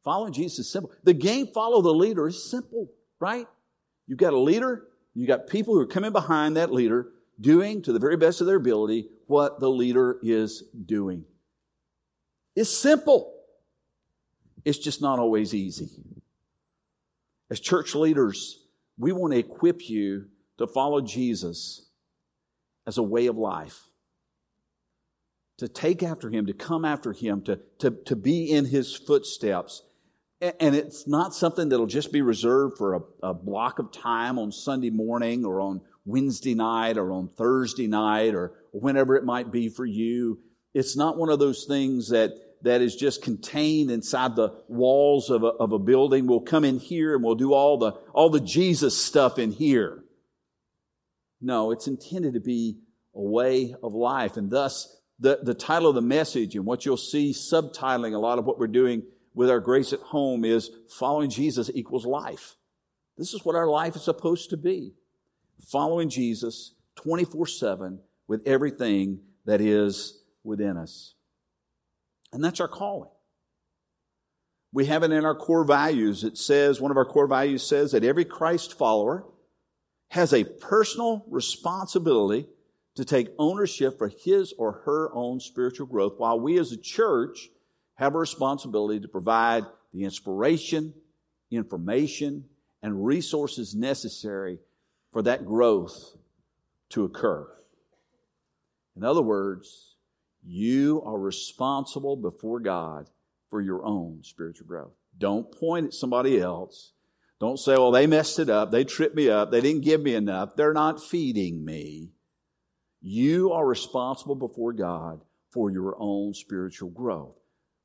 Following 0.04 0.34
Jesus 0.34 0.60
is 0.60 0.72
simple. 0.72 0.92
The 1.04 1.14
game 1.14 1.48
follow 1.54 1.82
the 1.82 1.94
leader 1.94 2.28
is 2.28 2.50
simple, 2.50 2.92
right? 3.20 3.48
You've 4.08 4.20
got 4.20 4.34
a 4.34 4.40
leader, 4.40 4.88
you've 5.14 5.28
got 5.28 5.48
people 5.48 5.74
who 5.74 5.80
are 5.80 5.88
coming 5.88 6.12
behind 6.12 6.58
that 6.58 6.72
leader, 6.72 7.08
doing 7.40 7.82
to 7.82 7.94
the 7.94 8.00
very 8.00 8.18
best 8.18 8.42
of 8.42 8.48
their 8.48 8.58
ability 8.58 9.08
what 9.28 9.60
the 9.60 9.70
leader 9.70 10.20
is 10.22 10.64
doing. 10.86 11.26
It's 12.56 12.70
simple. 12.70 13.34
It's 14.66 14.78
just 14.78 15.02
not 15.02 15.20
always 15.20 15.54
easy. 15.54 15.90
As 17.50 17.60
church 17.60 17.96
leaders, 17.96 18.60
we 18.98 19.12
want 19.12 19.34
to 19.34 19.40
equip 19.40 19.90
you 19.90 20.26
to 20.58 20.68
follow 20.68 21.02
Jesus 21.02 21.90
as 22.86 22.98
a 22.98 23.04
way 23.04 23.28
of 23.28 23.38
life 23.38 23.80
to 25.58 25.68
take 25.68 26.04
after 26.04 26.30
him, 26.30 26.46
to 26.48 26.54
come 26.54 26.84
after 26.84 27.14
him, 27.14 27.42
to, 27.44 27.60
to, 27.80 27.92
to 28.06 28.16
be 28.16 28.52
in 28.52 28.66
his 28.66 28.94
footsteps. 28.94 29.84
And 30.44 30.76
it's 30.76 31.08
not 31.08 31.34
something 31.34 31.70
that'll 31.70 31.86
just 31.86 32.12
be 32.12 32.22
reserved 32.22 32.78
for 32.78 32.96
a, 32.96 33.02
a 33.30 33.34
block 33.34 33.80
of 33.80 33.94
time 33.94 34.38
on 34.38 34.52
Sunday 34.52 34.90
morning 34.90 35.46
or 35.46 35.62
on 35.62 35.80
Wednesday 36.04 36.54
night 36.54 36.98
or 36.98 37.14
on 37.14 37.30
Thursday 37.30 37.88
night 37.88 38.36
or 38.36 38.52
whenever 38.72 39.16
it 39.16 39.24
might 39.24 39.54
be 39.54 39.70
for 39.70 39.86
you. 39.86 40.40
It's 40.74 40.98
not 40.98 41.18
one 41.18 41.30
of 41.30 41.40
those 41.40 41.64
things 41.64 42.10
that, 42.10 42.32
that 42.64 42.82
is 42.82 42.98
just 42.98 43.22
contained 43.22 43.90
inside 43.90 44.36
the 44.36 44.50
walls 44.68 45.30
of 45.30 45.44
a, 45.44 45.48
of 45.48 45.72
a 45.72 45.80
building. 45.80 46.28
We'll 46.28 46.42
come 46.42 46.66
in 46.66 46.78
here 46.78 47.16
and 47.16 47.24
we'll 47.24 47.36
do 47.36 47.54
all 47.54 47.78
the, 47.78 47.92
all 48.14 48.30
the 48.30 48.42
Jesus 48.42 48.98
stuff 48.98 49.40
in 49.40 49.54
here. 49.54 50.04
No, 51.40 51.72
it's 51.72 51.88
intended 51.88 52.34
to 52.34 52.42
be 52.42 52.80
a 53.16 53.22
way 53.22 53.76
of 53.82 53.94
life. 53.94 54.36
And 54.36 54.52
thus, 54.52 54.94
the, 55.20 55.40
the 55.42 55.54
title 55.54 55.88
of 55.88 55.96
the 55.96 56.02
message 56.02 56.56
and 56.56 56.66
what 56.66 56.86
you'll 56.86 56.98
see 56.98 57.32
subtitling 57.32 58.14
a 58.14 58.18
lot 58.18 58.40
of 58.40 58.46
what 58.46 58.60
we're 58.60 58.68
doing 58.68 59.04
with 59.34 59.50
our 59.50 59.60
grace 59.60 59.94
at 59.94 60.00
home 60.00 60.46
is 60.46 60.70
following 60.90 61.30
Jesus 61.30 61.70
equals 61.74 62.06
life. 62.06 62.56
This 63.18 63.34
is 63.34 63.46
what 63.46 63.56
our 63.56 63.68
life 63.68 63.96
is 63.96 64.04
supposed 64.04 64.50
to 64.52 64.58
be. 64.58 64.94
Following 65.72 66.10
Jesus 66.10 66.74
24 66.96 67.48
7 67.48 68.00
with 68.28 68.42
everything 68.46 69.20
that 69.46 69.62
is 69.62 70.24
within 70.44 70.78
us. 70.78 71.16
And 72.32 72.44
that's 72.44 72.60
our 72.60 72.68
calling. 72.68 73.10
We 74.72 74.86
have 74.86 75.04
it 75.04 75.12
in 75.12 75.24
our 75.24 75.36
core 75.36 75.64
values. 75.64 76.24
It 76.24 76.38
says, 76.38 76.82
one 76.82 76.90
of 76.90 76.98
our 76.98 77.06
core 77.06 77.28
values 77.28 77.66
says 77.66 77.92
that 77.92 78.04
every 78.04 78.26
Christ 78.26 78.76
follower 78.76 79.26
has 80.10 80.34
a 80.34 80.44
personal 80.44 81.24
responsibility 81.30 82.48
to 82.96 83.06
take 83.06 83.30
ownership 83.38 83.98
for 83.98 84.10
his 84.24 84.54
or 84.58 84.84
her 84.86 85.14
own 85.14 85.40
spiritual 85.40 85.86
growth, 85.86 86.14
while 86.18 86.40
we 86.40 86.60
as 86.60 86.72
a 86.72 86.78
church 86.78 87.50
have 87.96 88.16
a 88.16 88.20
responsibility 88.20 89.00
to 89.00 89.08
provide 89.08 89.64
the 89.94 90.04
inspiration, 90.04 90.94
information, 91.52 92.46
and 92.82 93.06
resources 93.06 93.76
necessary 93.76 94.60
for 95.12 95.22
that 95.22 95.46
growth 95.46 96.16
to 96.90 97.04
occur. 97.04 97.48
In 98.96 99.04
other 99.04 99.22
words, 99.22 99.96
you 100.44 101.02
are 101.06 101.18
responsible 101.18 102.16
before 102.16 102.60
God 102.60 103.10
for 103.50 103.62
your 103.62 103.86
own 103.86 104.20
spiritual 104.24 104.68
growth. 104.68 104.92
Don't 105.18 105.52
point 105.52 105.88
at 105.88 105.94
somebody 105.94 106.40
else. 106.40 106.92
Don't 107.40 107.58
say, 107.58 107.74
well, 107.74 107.92
they 107.92 108.08
messed 108.08 108.40
it 108.40 108.50
up. 108.50 108.72
They 108.72 108.84
tripped 108.84 109.16
me 109.16 109.30
up. 109.30 109.52
They 109.52 109.62
didn't 109.62 109.84
give 109.84 110.02
me 110.02 110.16
enough. 110.16 110.56
They're 110.56 110.74
not 110.74 111.04
feeding 111.04 111.64
me. 111.64 112.12
You 113.02 113.52
are 113.52 113.66
responsible 113.66 114.36
before 114.36 114.74
God 114.74 115.22
for 115.52 115.70
your 115.70 115.96
own 116.00 116.34
spiritual 116.34 116.90
growth, 116.90 117.36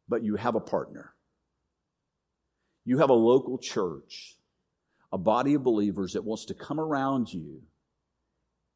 but 0.09 0.25
you 0.25 0.37
have 0.37 0.55
a 0.55 0.61
partner. 0.61 1.13
You 2.85 2.99
have 2.99 3.11
a 3.11 3.15
local 3.15 3.59
church, 3.59 4.37
a 5.13 5.19
body 5.19 5.55
of 5.55 5.63
believers 5.63 6.15
that 6.15 6.25
wants 6.25 6.47
to 6.47 6.55
come 6.55 6.81
around 6.81 7.33
you, 7.33 7.63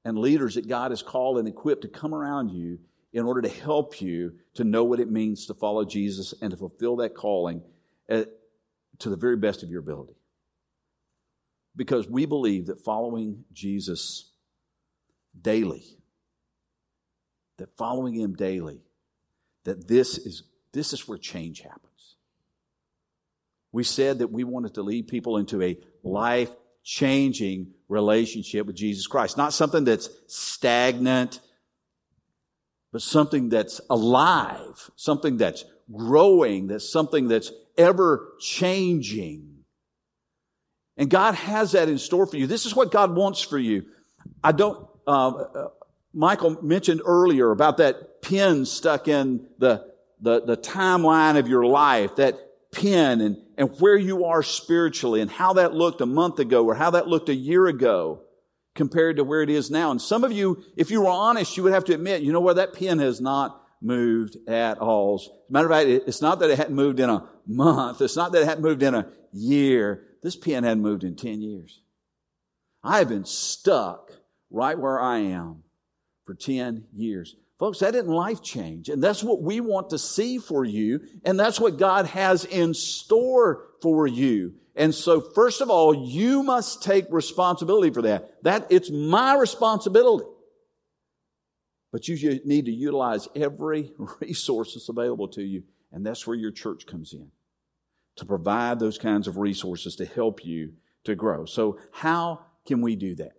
and 0.05 0.19
leaders 0.19 0.57
that 0.57 0.69
God 0.69 0.91
has 0.91 1.03
called 1.03 1.39
and 1.39 1.49
equipped 1.49 1.83
to 1.83 1.89
come 1.89 2.15
around 2.15 2.51
you 2.51 2.79
in 3.13 3.25
order 3.25 3.43
to 3.43 3.49
help 3.49 4.01
you 4.01 4.35
to 4.55 4.65
know 4.65 4.85
what 4.85 5.01
it 5.01 5.11
means 5.11 5.47
to 5.47 5.55
follow 5.55 5.85
Jesus 5.85 6.35
and 6.41 6.51
to 6.51 6.57
fulfill 6.57 6.97
that 6.97 7.15
calling 7.15 7.63
at, 8.09 8.29
to 8.99 9.11
the 9.11 9.17
very 9.17 9.37
best 9.37 9.63
of 9.63 9.71
your 9.71 9.81
ability. 9.81 10.17
Because 11.77 12.09
we 12.09 12.27
believe 12.27 12.67
that 12.67 12.81
following 12.81 13.45
Jesus 13.53 14.31
daily, 15.41 15.85
that 17.59 17.77
following 17.77 18.15
Him 18.15 18.35
daily, 18.35 18.83
that 19.65 19.89
this 19.89 20.19
is, 20.19 20.43
this 20.73 20.93
is 20.93 21.07
where 21.07 21.19
change 21.19 21.61
happens. 21.61 22.17
We 23.73 23.85
said 23.85 24.19
that 24.19 24.31
we 24.31 24.45
wanted 24.45 24.75
to 24.75 24.83
lead 24.83 25.09
people 25.09 25.39
into 25.39 25.63
a 25.63 25.79
life 26.03 26.51
changing 26.85 27.69
relationship 27.89 28.67
with 28.67 28.77
Jesus 28.77 29.07
Christ. 29.07 29.37
Not 29.37 29.53
something 29.53 29.85
that's 29.85 30.11
stagnant, 30.27 31.41
but 32.93 33.03
something 33.03 33.49
that's 33.49 33.81
alive, 33.89 34.91
something 34.97 35.39
that's 35.39 35.65
growing, 35.91 36.67
that's 36.67 36.91
something 36.91 37.29
that's 37.29 37.51
ever 37.79 38.35
changing. 38.41 39.65
And 40.97 41.09
God 41.09 41.35
has 41.35 41.73
that 41.73 41.89
in 41.89 41.99
store 41.99 42.27
for 42.27 42.37
you. 42.37 42.47
This 42.47 42.67
is 42.67 42.77
what 42.77 42.91
God 42.91 43.15
wants 43.15 43.41
for 43.41 43.59
you. 43.59 43.87
I 44.45 44.53
don't, 44.53 44.87
uh, 45.07 45.29
uh, 45.29 45.69
Michael 46.13 46.63
mentioned 46.63 47.01
earlier 47.05 47.51
about 47.51 47.79
that 47.79 48.21
pin 48.21 48.67
stuck 48.67 49.09
in 49.09 49.47
the, 49.59 49.92
the, 50.23 50.41
the 50.41 50.57
timeline 50.57 51.37
of 51.39 51.49
your 51.49 51.67
life, 51.67 52.17
that 52.17 52.39
pin 52.73 53.21
and, 53.21 53.37
and 53.59 53.79
where 53.81 53.97
you 53.97 54.25
are 54.25 54.43
spiritually 54.43 55.21
and 55.21 55.31
how 55.31 55.53
that 55.55 55.75
looked 55.75 56.01
a 56.01 56.07
month 56.07 56.39
ago 56.39 56.65
or 56.65 56.75
how 56.75 56.91
that 56.91 57.07
looked 57.07 57.29
a 57.29 57.35
year 57.35 57.67
ago 57.67 58.23
compared 58.75 59.17
to 59.17 59.25
where 59.25 59.43
it 59.43 59.51
is 59.51 59.71
now. 59.71 59.91
And 59.91 60.01
some 60.01 60.25
of 60.25 60.33
you, 60.33 60.63
if 60.77 60.91
you 60.91 61.03
were 61.03 61.11
honest, 61.11 61.57
you 61.57 61.63
would 61.65 61.75
have 61.75 61.85
to 61.87 61.95
admit, 61.95 62.23
you 62.23 62.33
know 62.33 62.41
where 62.41 62.55
that 62.55 62.73
pin 62.73 62.99
has 63.01 63.21
not 63.21 63.61
moved 63.83 64.37
at 64.49 64.79
all. 64.79 65.21
As 65.21 65.29
a 65.29 65.53
matter 65.53 65.67
of 65.67 65.73
fact, 65.73 66.09
it's 66.09 66.23
not 66.23 66.39
that 66.39 66.51
it 66.51 66.57
hadn't 66.57 66.75
moved 66.75 67.01
in 67.01 67.11
a 67.11 67.29
month. 67.47 68.01
It's 68.01 68.17
not 68.17 68.33
that 68.33 68.43
it 68.43 68.49
hadn't 68.49 68.63
moved 68.63 68.83
in 68.83 68.95
a 68.95 69.09
year. 69.33 70.07
This 70.23 70.37
pen 70.37 70.65
hadn't 70.65 70.83
moved 70.83 71.05
in 71.05 71.17
10 71.17 71.43
years. 71.43 71.83
I 72.83 72.99
have 72.99 73.09
been 73.09 73.25
stuck 73.25 74.13
right 74.51 74.79
where 74.79 75.01
I 75.01 75.19
am 75.19 75.65
for 76.25 76.35
10 76.35 76.87
years. 76.95 77.37
Folks, 77.63 77.79
that 77.79 77.93
didn't 77.93 78.11
life 78.11 78.43
change. 78.43 78.89
And 78.89 79.01
that's 79.01 79.23
what 79.23 79.41
we 79.41 79.61
want 79.61 79.91
to 79.91 79.99
see 79.99 80.39
for 80.39 80.65
you. 80.65 80.99
And 81.25 81.39
that's 81.39 81.61
what 81.61 81.79
God 81.79 82.07
has 82.07 82.45
in 82.45 82.75
store 82.75 83.69
for 83.81 84.05
you. 84.09 84.55
And 84.75 84.93
so, 84.93 85.21
first 85.21 85.61
of 85.61 85.71
all, 85.71 85.95
you 85.95 86.43
must 86.43 86.83
take 86.83 87.05
responsibility 87.09 87.95
for 87.95 88.03
that. 88.03 88.43
That, 88.43 88.67
it's 88.71 88.91
my 88.91 89.37
responsibility. 89.37 90.25
But 91.93 92.09
you 92.09 92.41
need 92.45 92.65
to 92.65 92.73
utilize 92.73 93.29
every 93.37 93.93
resource 94.21 94.75
that's 94.75 94.89
available 94.89 95.29
to 95.29 95.43
you. 95.45 95.63
And 95.93 96.05
that's 96.05 96.27
where 96.27 96.37
your 96.37 96.51
church 96.51 96.85
comes 96.85 97.13
in. 97.13 97.31
To 98.17 98.25
provide 98.25 98.81
those 98.81 98.99
kinds 98.99 99.29
of 99.29 99.37
resources 99.37 99.95
to 99.97 100.05
help 100.05 100.45
you 100.45 100.73
to 101.05 101.15
grow. 101.15 101.45
So 101.45 101.79
how 101.93 102.41
can 102.67 102.81
we 102.81 102.97
do 102.97 103.15
that? 103.15 103.35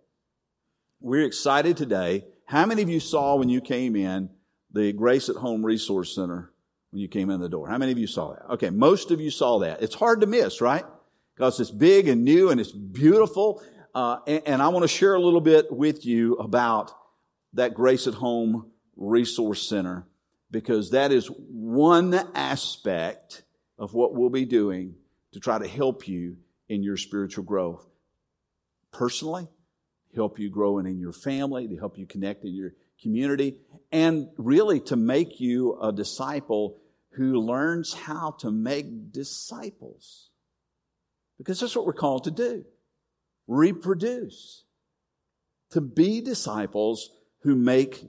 We're 1.02 1.26
excited 1.26 1.76
today. 1.76 2.24
How 2.46 2.66
many 2.66 2.82
of 2.82 2.88
you 2.88 3.00
saw 3.00 3.36
when 3.36 3.48
you 3.48 3.60
came 3.60 3.96
in 3.96 4.30
the 4.72 4.92
Grace 4.92 5.28
at 5.28 5.36
Home 5.36 5.64
Resource 5.64 6.14
Center 6.14 6.52
when 6.90 7.00
you 7.00 7.08
came 7.08 7.30
in 7.30 7.40
the 7.40 7.48
door? 7.48 7.68
How 7.68 7.78
many 7.78 7.92
of 7.92 7.98
you 7.98 8.06
saw 8.06 8.34
that? 8.34 8.52
Okay, 8.54 8.70
most 8.70 9.10
of 9.10 9.20
you 9.20 9.30
saw 9.30 9.60
that. 9.60 9.82
It's 9.82 9.94
hard 9.94 10.20
to 10.20 10.26
miss, 10.26 10.60
right? 10.60 10.84
because 11.34 11.58
it's 11.60 11.70
big 11.70 12.08
and 12.08 12.24
new 12.24 12.50
and 12.50 12.60
it's 12.60 12.72
beautiful. 12.72 13.62
Uh, 13.94 14.18
and, 14.26 14.42
and 14.46 14.62
I 14.62 14.68
want 14.68 14.82
to 14.82 14.88
share 14.88 15.14
a 15.14 15.20
little 15.20 15.40
bit 15.40 15.70
with 15.70 16.06
you 16.06 16.34
about 16.34 16.92
that 17.54 17.74
Grace 17.74 18.06
at 18.06 18.14
Home 18.14 18.70
Resource 18.96 19.68
Center 19.68 20.06
because 20.50 20.90
that 20.90 21.12
is 21.12 21.26
one 21.26 22.14
aspect 22.34 23.42
of 23.78 23.94
what 23.94 24.14
we'll 24.14 24.30
be 24.30 24.44
doing 24.44 24.94
to 25.32 25.40
try 25.40 25.58
to 25.58 25.66
help 25.66 26.06
you 26.06 26.36
in 26.68 26.82
your 26.82 26.96
spiritual 26.96 27.44
growth. 27.44 27.84
Personally, 28.92 29.48
help 30.14 30.38
you 30.38 30.50
grow 30.50 30.72
growing 30.72 30.86
in 30.86 30.98
your 30.98 31.12
family, 31.12 31.68
to 31.68 31.76
help 31.76 31.98
you 31.98 32.06
connect 32.06 32.44
in 32.44 32.54
your 32.54 32.72
community, 33.02 33.56
and 33.92 34.28
really 34.36 34.80
to 34.80 34.96
make 34.96 35.40
you 35.40 35.78
a 35.80 35.92
disciple 35.92 36.78
who 37.12 37.40
learns 37.40 37.92
how 37.94 38.32
to 38.40 38.50
make 38.50 39.12
disciples. 39.12 40.30
Because 41.38 41.60
that's 41.60 41.76
what 41.76 41.86
we're 41.86 41.92
called 41.92 42.24
to 42.24 42.30
do 42.30 42.64
reproduce, 43.46 44.64
to 45.70 45.80
be 45.80 46.22
disciples 46.22 47.10
who 47.42 47.54
make 47.54 48.08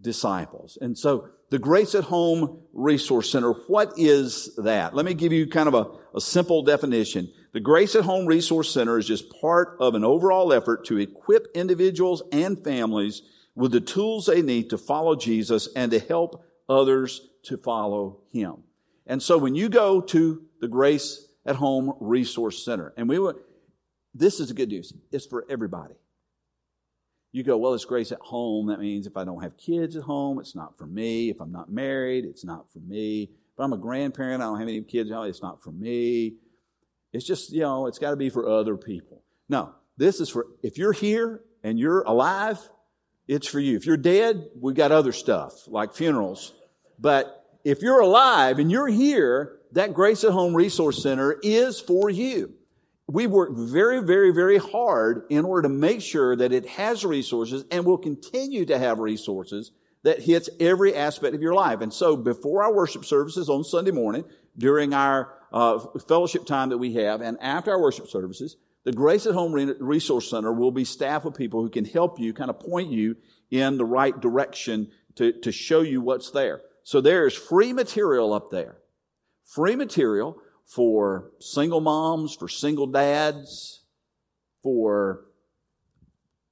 disciples. 0.00 0.78
And 0.80 0.96
so, 0.96 1.28
the 1.50 1.58
Grace 1.58 1.96
at 1.96 2.04
Home 2.04 2.62
Resource 2.72 3.30
Center, 3.30 3.52
what 3.66 3.94
is 3.96 4.54
that? 4.58 4.94
Let 4.94 5.04
me 5.04 5.14
give 5.14 5.32
you 5.32 5.48
kind 5.48 5.66
of 5.66 5.74
a, 5.74 6.16
a 6.16 6.20
simple 6.20 6.62
definition. 6.62 7.32
The 7.52 7.60
Grace 7.60 7.96
at 7.96 8.04
Home 8.04 8.26
Resource 8.26 8.72
Center 8.72 8.98
is 8.98 9.06
just 9.06 9.40
part 9.40 9.76
of 9.80 9.94
an 9.94 10.04
overall 10.04 10.52
effort 10.52 10.84
to 10.86 10.98
equip 10.98 11.48
individuals 11.54 12.22
and 12.30 12.62
families 12.62 13.22
with 13.56 13.72
the 13.72 13.80
tools 13.80 14.26
they 14.26 14.42
need 14.42 14.70
to 14.70 14.78
follow 14.78 15.16
Jesus 15.16 15.68
and 15.74 15.90
to 15.90 15.98
help 15.98 16.44
others 16.68 17.28
to 17.44 17.56
follow 17.56 18.20
Him. 18.32 18.62
And 19.06 19.20
so 19.20 19.36
when 19.36 19.56
you 19.56 19.68
go 19.68 20.00
to 20.00 20.42
the 20.60 20.68
Grace 20.68 21.26
at 21.46 21.56
Home 21.56 21.94
Resource 22.00 22.64
Center. 22.64 22.92
And 22.96 23.08
we 23.08 23.18
were, 23.18 23.36
this 24.14 24.40
is 24.40 24.48
the 24.48 24.54
good 24.54 24.68
news. 24.68 24.92
It's 25.10 25.26
for 25.26 25.46
everybody. 25.48 25.94
You 27.32 27.44
go, 27.44 27.56
well, 27.56 27.74
it's 27.74 27.84
grace 27.84 28.10
at 28.10 28.20
home. 28.20 28.66
That 28.66 28.80
means 28.80 29.06
if 29.06 29.16
I 29.16 29.24
don't 29.24 29.42
have 29.42 29.56
kids 29.56 29.94
at 29.94 30.02
home, 30.02 30.40
it's 30.40 30.56
not 30.56 30.76
for 30.76 30.86
me. 30.86 31.30
If 31.30 31.40
I'm 31.40 31.52
not 31.52 31.70
married, 31.70 32.24
it's 32.24 32.44
not 32.44 32.70
for 32.72 32.80
me. 32.80 33.22
If 33.22 33.60
I'm 33.60 33.72
a 33.72 33.78
grandparent, 33.78 34.42
I 34.42 34.46
don't 34.46 34.58
have 34.58 34.68
any 34.68 34.82
kids, 34.82 35.10
it's 35.12 35.42
not 35.42 35.62
for 35.62 35.70
me. 35.70 36.34
It's 37.12 37.24
just, 37.24 37.52
you 37.52 37.60
know, 37.60 37.86
it's 37.86 37.98
got 37.98 38.10
to 38.10 38.16
be 38.16 38.30
for 38.30 38.48
other 38.48 38.76
people. 38.76 39.22
No, 39.48 39.74
this 39.96 40.20
is 40.20 40.28
for, 40.28 40.46
if 40.62 40.78
you're 40.78 40.92
here 40.92 41.42
and 41.62 41.78
you're 41.78 42.02
alive, 42.02 42.58
it's 43.26 43.46
for 43.46 43.60
you. 43.60 43.76
If 43.76 43.86
you're 43.86 43.96
dead, 43.96 44.48
we've 44.60 44.76
got 44.76 44.92
other 44.92 45.12
stuff 45.12 45.66
like 45.66 45.92
funerals. 45.92 46.52
But 46.98 47.44
if 47.64 47.82
you're 47.82 48.00
alive 48.00 48.58
and 48.58 48.70
you're 48.70 48.88
here, 48.88 49.58
that 49.72 49.94
Grace 49.94 50.24
at 50.24 50.32
Home 50.32 50.54
Resource 50.54 51.02
Center 51.02 51.36
is 51.42 51.80
for 51.80 52.10
you. 52.10 52.54
We 53.08 53.26
work 53.26 53.50
very, 53.56 54.02
very, 54.02 54.32
very 54.32 54.58
hard 54.58 55.26
in 55.30 55.44
order 55.44 55.62
to 55.62 55.74
make 55.74 56.00
sure 56.00 56.36
that 56.36 56.52
it 56.52 56.66
has 56.68 57.04
resources 57.04 57.64
and 57.70 57.84
will 57.84 57.98
continue 57.98 58.64
to 58.66 58.78
have 58.78 59.00
resources 59.00 59.72
that 60.02 60.20
hits 60.20 60.48
every 60.60 60.94
aspect 60.94 61.34
of 61.34 61.42
your 61.42 61.54
life. 61.54 61.80
And 61.80 61.92
so 61.92 62.16
before 62.16 62.62
our 62.62 62.72
worship 62.72 63.04
services 63.04 63.48
on 63.48 63.64
Sunday 63.64 63.90
morning, 63.90 64.24
during 64.56 64.94
our 64.94 65.34
uh, 65.52 65.78
fellowship 66.06 66.46
time 66.46 66.70
that 66.70 66.78
we 66.78 66.94
have, 66.94 67.20
and 67.20 67.38
after 67.40 67.70
our 67.70 67.80
worship 67.80 68.08
services, 68.08 68.56
the 68.84 68.92
Grace 68.92 69.26
at 69.26 69.34
Home 69.34 69.52
Resource 69.52 70.30
Center 70.30 70.52
will 70.52 70.70
be 70.70 70.84
staffed 70.84 71.24
with 71.24 71.36
people 71.36 71.60
who 71.60 71.68
can 71.68 71.84
help 71.84 72.18
you, 72.18 72.32
kind 72.32 72.50
of 72.50 72.58
point 72.58 72.90
you 72.90 73.16
in 73.50 73.76
the 73.76 73.84
right 73.84 74.18
direction 74.18 74.90
to, 75.16 75.32
to 75.40 75.52
show 75.52 75.82
you 75.82 76.00
what's 76.00 76.30
there. 76.30 76.62
So 76.82 77.00
there 77.00 77.26
is 77.26 77.34
free 77.34 77.72
material 77.72 78.32
up 78.32 78.50
there 78.50 78.76
free 79.44 79.74
material 79.74 80.36
for 80.64 81.32
single 81.40 81.80
moms, 81.80 82.34
for 82.34 82.48
single 82.48 82.86
dads, 82.86 83.82
for 84.62 85.24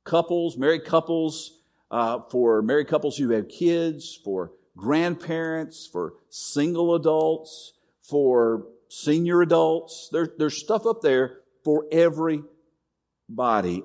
couples, 0.04 0.56
married 0.56 0.84
couples, 0.84 1.60
uh, 1.92 2.18
for 2.30 2.60
married 2.60 2.88
couples 2.88 3.16
who 3.16 3.30
have 3.30 3.48
kids, 3.48 4.18
for 4.24 4.50
grandparents, 4.76 5.86
for 5.86 6.14
single 6.28 6.96
adults, 6.96 7.74
for 8.02 8.66
senior 8.88 9.42
adults. 9.42 10.08
There, 10.12 10.28
there's 10.38 10.58
stuff 10.58 10.86
up 10.86 11.02
there 11.02 11.40
for 11.64 11.86
everybody. 11.92 12.44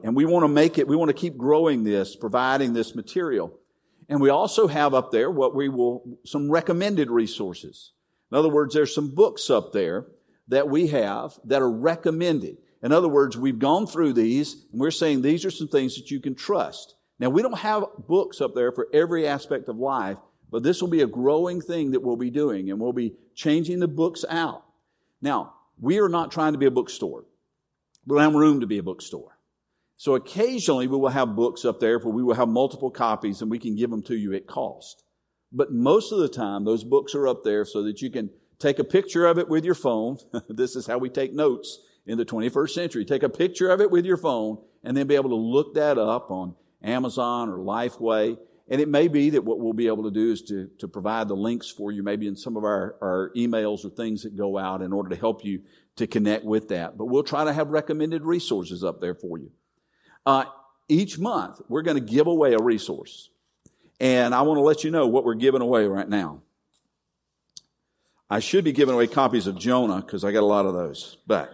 And 0.04 0.16
we 0.16 0.26
want 0.26 0.44
to 0.44 0.48
make 0.48 0.78
it, 0.78 0.88
we 0.88 0.96
want 0.96 1.10
to 1.10 1.14
keep 1.14 1.38
growing 1.38 1.84
this, 1.84 2.16
providing 2.16 2.74
this 2.74 2.96
material. 2.96 3.60
And 4.10 4.22
we 4.22 4.30
also 4.30 4.68
have 4.68 4.94
up 4.94 5.12
there 5.12 5.32
what 5.32 5.56
we 5.56 5.70
will, 5.70 6.20
some 6.26 6.52
recommended 6.52 7.10
resources. 7.10 7.92
In 8.32 8.38
other 8.38 8.50
words, 8.50 8.74
there's 8.74 8.94
some 8.94 9.14
books 9.14 9.50
up 9.50 9.74
there 9.74 10.08
that 10.48 10.70
we 10.70 10.88
have 10.88 11.40
that 11.46 11.62
are 11.62 11.72
recommended. 11.72 12.58
In 12.82 12.92
other 12.92 13.08
words, 13.08 13.38
we've 13.38 13.60
gone 13.60 13.88
through 13.88 14.14
these 14.14 14.66
and 14.72 14.82
we're 14.82 14.92
saying 14.92 15.22
these 15.22 15.46
are 15.46 15.52
some 15.52 15.70
things 15.70 15.96
that 15.96 16.12
you 16.12 16.20
can 16.20 16.36
trust. 16.36 16.96
Now, 17.20 17.30
we 17.30 17.42
don't 17.42 17.58
have 17.60 17.86
books 18.08 18.42
up 18.42 18.56
there 18.56 18.72
for 18.72 18.88
every 18.92 19.28
aspect 19.28 19.70
of 19.70 19.78
life, 19.78 20.18
but 20.52 20.64
this 20.64 20.82
will 20.82 20.90
be 20.90 21.02
a 21.02 21.08
growing 21.08 21.62
thing 21.62 21.92
that 21.92 22.02
we'll 22.02 22.18
be 22.18 22.30
doing 22.30 22.70
and 22.70 22.80
we'll 22.80 22.92
be 22.92 23.16
changing 23.36 23.80
the 23.80 23.88
books 23.88 24.26
out. 24.30 24.66
Now, 25.24 25.54
we 25.80 26.00
are 26.00 26.10
not 26.10 26.32
trying 26.32 26.52
to 26.52 26.60
be 26.60 26.66
a 26.66 26.72
bookstore. 26.72 27.24
We 28.06 28.16
don't 28.16 28.24
have 28.24 28.36
room 28.36 28.60
to 28.60 28.68
be 28.68 28.78
a 28.78 28.84
bookstore. 28.84 29.40
So 29.96 30.16
occasionally 30.16 30.88
we 30.88 30.98
will 30.98 31.10
have 31.10 31.36
books 31.36 31.64
up 31.64 31.80
there 31.80 31.98
where 31.98 32.14
we 32.14 32.24
will 32.24 32.36
have 32.36 32.50
multiple 32.50 32.92
copies 32.92 33.42
and 33.42 33.50
we 33.50 33.58
can 33.58 33.78
give 33.78 33.90
them 33.90 34.04
to 34.04 34.16
you 34.16 34.34
at 34.34 34.48
cost. 34.48 35.06
But 35.50 35.72
most 35.72 36.12
of 36.12 36.20
the 36.20 36.28
time, 36.28 36.66
those 36.66 36.84
books 36.84 37.16
are 37.16 37.26
up 37.26 37.44
there 37.46 37.64
so 37.64 37.84
that 37.84 38.02
you 38.02 38.12
can 38.12 38.32
take 38.60 38.80
a 38.80 38.84
picture 38.84 39.26
of 39.26 39.38
it 39.40 39.48
with 39.48 39.64
your 39.64 39.76
phone. 39.76 40.18
this 40.50 40.76
is 40.76 40.88
how 40.88 40.98
we 40.98 41.10
take 41.10 41.34
notes 41.34 41.80
in 42.06 42.18
the 42.18 42.26
21st 42.26 42.72
century. 42.72 43.06
Take 43.06 43.24
a 43.24 43.30
picture 43.30 43.70
of 43.70 43.80
it 43.80 43.92
with 43.92 44.06
your 44.06 44.18
phone 44.18 44.58
and 44.84 44.98
then 44.98 45.08
be 45.08 45.16
able 45.16 45.30
to 45.30 45.36
look 45.36 45.76
that 45.76 45.98
up 45.98 46.32
on 46.32 46.56
Amazon 46.84 47.48
or 47.48 47.60
Lifeway. 47.60 48.38
And 48.70 48.80
it 48.80 48.88
may 48.88 49.10
be 49.10 49.32
that 49.32 49.44
what 49.44 49.60
we'll 49.60 49.74
be 49.74 49.88
able 49.88 50.04
to 50.04 50.12
do 50.12 50.32
is 50.32 50.42
to, 50.44 50.70
to 50.80 50.88
provide 50.88 51.28
the 51.28 51.36
links 51.36 51.70
for 51.70 51.92
you, 51.92 52.02
maybe 52.02 52.28
in 52.28 52.36
some 52.36 52.56
of 52.56 52.64
our, 52.64 52.96
our 53.02 53.32
emails 53.36 53.84
or 53.84 53.90
things 53.90 54.24
that 54.24 54.38
go 54.38 54.58
out 54.58 54.82
in 54.82 54.94
order 54.94 55.10
to 55.10 55.16
help 55.16 55.44
you 55.44 55.62
to 55.98 56.08
connect 56.08 56.46
with 56.46 56.70
that. 56.70 56.98
But 56.98 57.06
we'll 57.06 57.24
try 57.24 57.44
to 57.44 57.52
have 57.52 57.70
recommended 57.70 58.24
resources 58.24 58.84
up 58.84 59.02
there 59.02 59.16
for 59.16 59.38
you. 59.38 59.52
Uh, 60.26 60.46
each 60.88 61.20
month, 61.20 61.60
we're 61.68 61.82
going 61.82 61.98
to 61.98 62.12
give 62.12 62.28
away 62.28 62.54
a 62.54 62.60
resource. 62.60 63.30
And 64.00 64.34
I 64.34 64.44
want 64.44 64.58
to 64.58 64.62
let 64.62 64.84
you 64.84 64.92
know 64.92 65.08
what 65.08 65.26
we're 65.26 65.36
giving 65.36 65.62
away 65.62 65.86
right 65.86 66.08
now. 66.08 66.42
I 68.30 68.40
should 68.40 68.64
be 68.64 68.72
giving 68.72 68.96
away 68.96 69.08
copies 69.08 69.46
of 69.46 69.60
Jonah 69.60 69.98
because 70.02 70.24
I 70.24 70.32
got 70.32 70.42
a 70.42 70.46
lot 70.46 70.66
of 70.66 70.74
those. 70.74 71.18
But, 71.28 71.52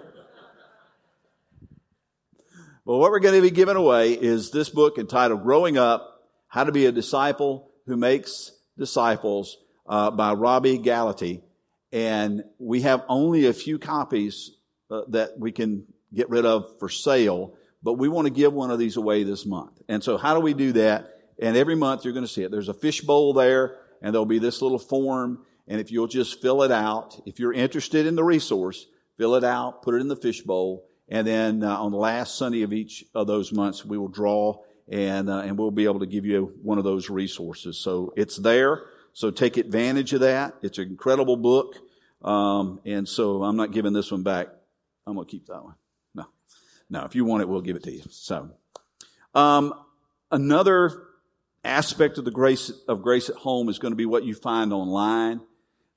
Well, 2.90 2.98
what 2.98 3.12
we're 3.12 3.20
going 3.20 3.36
to 3.36 3.42
be 3.44 3.52
giving 3.52 3.76
away 3.76 4.14
is 4.14 4.50
this 4.50 4.68
book 4.70 4.98
entitled 4.98 5.44
Growing 5.44 5.78
Up, 5.78 6.19
How 6.52 6.64
to 6.64 6.72
Be 6.72 6.88
a 6.88 6.92
Disciple 6.92 7.70
Who 7.86 7.96
Makes 7.96 8.54
Disciples 8.76 9.58
uh, 9.88 10.10
by 10.10 10.34
Robby 10.34 10.80
Gallaty. 10.80 11.44
And 11.92 12.44
we 12.58 12.82
have 12.82 13.04
only 13.08 13.46
a 13.46 13.54
few 13.54 13.78
copies 13.78 14.58
uh, 14.90 15.02
that 15.10 15.38
we 15.38 15.52
can 15.52 15.86
get 16.12 16.28
rid 16.32 16.48
of 16.48 16.80
for 16.80 16.90
sale, 16.90 17.54
but 17.84 18.00
we 18.00 18.10
want 18.10 18.26
to 18.26 18.34
give 18.34 18.52
one 18.52 18.72
of 18.72 18.80
these 18.80 18.98
away 18.98 19.22
this 19.22 19.46
month. 19.46 19.80
And 19.88 20.04
so 20.04 20.18
how 20.18 20.34
do 20.34 20.40
we 20.40 20.56
do 20.56 20.72
that? 20.72 21.20
And 21.40 21.56
every 21.56 21.76
month 21.76 22.04
you're 22.04 22.16
going 22.16 22.26
to 22.26 22.32
see 22.32 22.42
it. 22.42 22.50
There's 22.50 22.68
a 22.68 22.74
fishbowl 22.74 23.34
there, 23.34 23.78
and 24.02 24.12
there'll 24.12 24.26
be 24.26 24.40
this 24.40 24.64
little 24.64 24.80
form. 24.80 25.46
And 25.68 25.80
if 25.80 25.92
you'll 25.92 26.08
just 26.08 26.42
fill 26.42 26.64
it 26.64 26.72
out, 26.72 27.22
if 27.28 27.38
you're 27.38 27.54
interested 27.54 28.08
in 28.08 28.16
the 28.16 28.24
resource, 28.24 28.88
fill 29.20 29.36
it 29.36 29.44
out, 29.44 29.84
put 29.84 29.94
it 29.94 30.02
in 30.02 30.08
the 30.08 30.16
fishbowl, 30.16 30.84
and 31.10 31.28
then 31.28 31.64
uh, 31.64 31.78
on 31.78 31.92
the 31.92 31.98
last 31.98 32.40
Sunday 32.40 32.64
of 32.64 32.74
each 32.74 33.06
of 33.14 33.28
those 33.28 33.52
months, 33.52 33.86
we 33.86 34.00
will 34.00 34.08
draw 34.08 34.64
and 34.90 35.30
uh, 35.30 35.40
and 35.40 35.58
we'll 35.58 35.72
be 35.72 35.86
able 35.86 36.00
to 36.00 36.06
give 36.06 36.26
you 36.26 36.54
one 36.64 36.78
of 36.78 36.84
those 36.84 37.10
resources. 37.10 37.78
So 37.78 38.14
it's 38.18 38.38
there. 38.38 38.84
So 39.14 39.32
take 39.32 39.58
advantage 39.58 40.14
of 40.14 40.22
that. 40.22 40.56
It's 40.62 40.78
an 40.78 40.88
incredible 40.88 41.38
book. 41.38 41.76
Um, 42.22 42.80
and 42.86 43.08
so 43.08 43.44
I'm 43.44 43.56
not 43.56 43.72
giving 43.72 43.94
this 43.94 44.12
one 44.12 44.24
back. 44.24 44.48
I'm 45.06 45.16
to 45.16 45.26
keep 45.26 45.48
that 45.48 45.64
one. 45.64 45.76
No, 46.14 46.26
no. 46.90 47.06
If 47.06 47.16
you 47.16 47.26
want 47.26 47.42
it, 47.42 47.50
we'll 47.50 47.62
give 47.62 47.76
it 47.76 47.84
to 47.84 47.92
you. 47.92 48.04
So, 48.10 48.52
um, 49.34 49.74
another 50.32 51.04
aspect 51.64 52.18
of 52.18 52.26
the 52.26 52.32
grace 52.32 52.72
of 52.88 53.02
grace 53.02 53.30
at 53.30 53.36
home 53.36 53.70
is 53.70 53.80
going 53.80 53.92
to 53.92 53.98
be 53.98 54.06
what 54.06 54.24
you 54.24 54.34
find 54.34 54.74
online. 54.74 55.42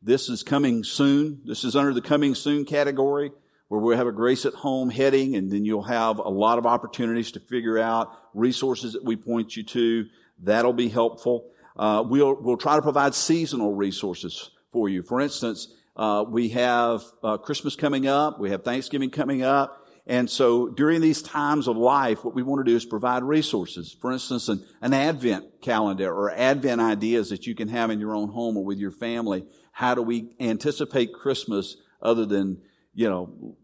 This 0.00 0.28
is 0.28 0.42
coming 0.42 0.84
soon. 0.84 1.42
This 1.44 1.64
is 1.64 1.76
under 1.76 1.92
the 1.92 2.00
coming 2.00 2.34
soon 2.34 2.64
category 2.64 3.32
where 3.72 3.80
we'll 3.80 3.96
have 3.96 4.06
a 4.06 4.12
grace 4.12 4.44
at 4.44 4.52
home 4.52 4.90
heading 4.90 5.34
and 5.34 5.50
then 5.50 5.64
you'll 5.64 5.82
have 5.82 6.18
a 6.18 6.28
lot 6.28 6.58
of 6.58 6.66
opportunities 6.66 7.32
to 7.32 7.40
figure 7.40 7.78
out 7.78 8.12
resources 8.34 8.92
that 8.92 9.02
we 9.02 9.16
point 9.16 9.56
you 9.56 9.62
to. 9.62 10.04
That'll 10.42 10.74
be 10.74 10.90
helpful. 10.90 11.46
Uh, 11.74 12.04
we'll, 12.06 12.34
we'll 12.42 12.58
try 12.58 12.76
to 12.76 12.82
provide 12.82 13.14
seasonal 13.14 13.72
resources 13.72 14.50
for 14.72 14.90
you. 14.90 15.02
For 15.02 15.22
instance, 15.22 15.72
uh, 15.96 16.22
we 16.28 16.50
have 16.50 17.02
uh, 17.22 17.38
Christmas 17.38 17.74
coming 17.74 18.06
up. 18.06 18.38
We 18.38 18.50
have 18.50 18.62
Thanksgiving 18.62 19.08
coming 19.08 19.42
up. 19.42 19.88
And 20.06 20.28
so 20.28 20.68
during 20.68 21.00
these 21.00 21.22
times 21.22 21.66
of 21.66 21.78
life, 21.78 22.26
what 22.26 22.34
we 22.34 22.42
want 22.42 22.66
to 22.66 22.70
do 22.70 22.76
is 22.76 22.84
provide 22.84 23.22
resources. 23.22 23.96
For 23.98 24.12
instance, 24.12 24.50
an, 24.50 24.66
an 24.82 24.92
Advent 24.92 25.62
calendar 25.62 26.12
or 26.12 26.30
Advent 26.30 26.82
ideas 26.82 27.30
that 27.30 27.46
you 27.46 27.54
can 27.54 27.68
have 27.68 27.88
in 27.88 28.00
your 28.00 28.14
own 28.14 28.28
home 28.28 28.58
or 28.58 28.64
with 28.66 28.76
your 28.76 28.90
family. 28.90 29.46
How 29.72 29.94
do 29.94 30.02
we 30.02 30.34
anticipate 30.38 31.14
Christmas 31.14 31.78
other 32.02 32.26
than, 32.26 32.60
you 32.92 33.08
know, 33.08 33.56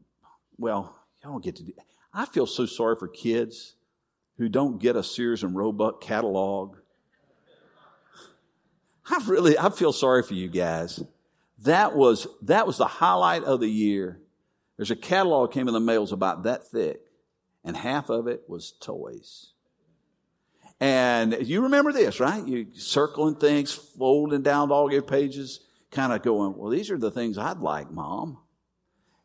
well, 0.58 0.98
don't 1.22 1.42
get 1.42 1.56
to 1.56 1.62
do, 1.62 1.72
I 2.12 2.26
feel 2.26 2.46
so 2.46 2.66
sorry 2.66 2.96
for 2.96 3.08
kids 3.08 3.74
who 4.36 4.48
don't 4.48 4.78
get 4.78 4.96
a 4.96 5.02
Sears 5.02 5.42
and 5.42 5.56
Roebuck 5.56 6.00
catalog. 6.00 6.76
I 9.10 9.24
really, 9.26 9.58
I 9.58 9.70
feel 9.70 9.92
sorry 9.92 10.22
for 10.22 10.34
you 10.34 10.48
guys. 10.48 11.02
That 11.62 11.96
was, 11.96 12.26
that 12.42 12.66
was 12.66 12.76
the 12.76 12.86
highlight 12.86 13.44
of 13.44 13.60
the 13.60 13.68
year 13.68 14.20
there's 14.78 14.92
a 14.92 14.96
catalog 14.96 15.52
came 15.52 15.66
in 15.68 15.74
the 15.74 15.80
mail, 15.80 16.02
was 16.02 16.12
about 16.12 16.44
that 16.44 16.68
thick, 16.68 17.00
and 17.64 17.76
half 17.76 18.08
of 18.08 18.28
it 18.28 18.44
was 18.48 18.72
toys. 18.80 19.50
And 20.80 21.36
you 21.40 21.62
remember 21.62 21.92
this, 21.92 22.20
right? 22.20 22.46
You 22.46 22.68
circling 22.74 23.34
things, 23.34 23.72
folding 23.72 24.42
down 24.42 24.70
all 24.70 24.90
your 24.92 25.02
pages, 25.02 25.60
kind 25.90 26.12
of 26.12 26.22
going, 26.22 26.56
well, 26.56 26.70
these 26.70 26.92
are 26.92 26.98
the 26.98 27.10
things 27.10 27.36
I'd 27.36 27.58
like, 27.58 27.90
mom. 27.90 28.38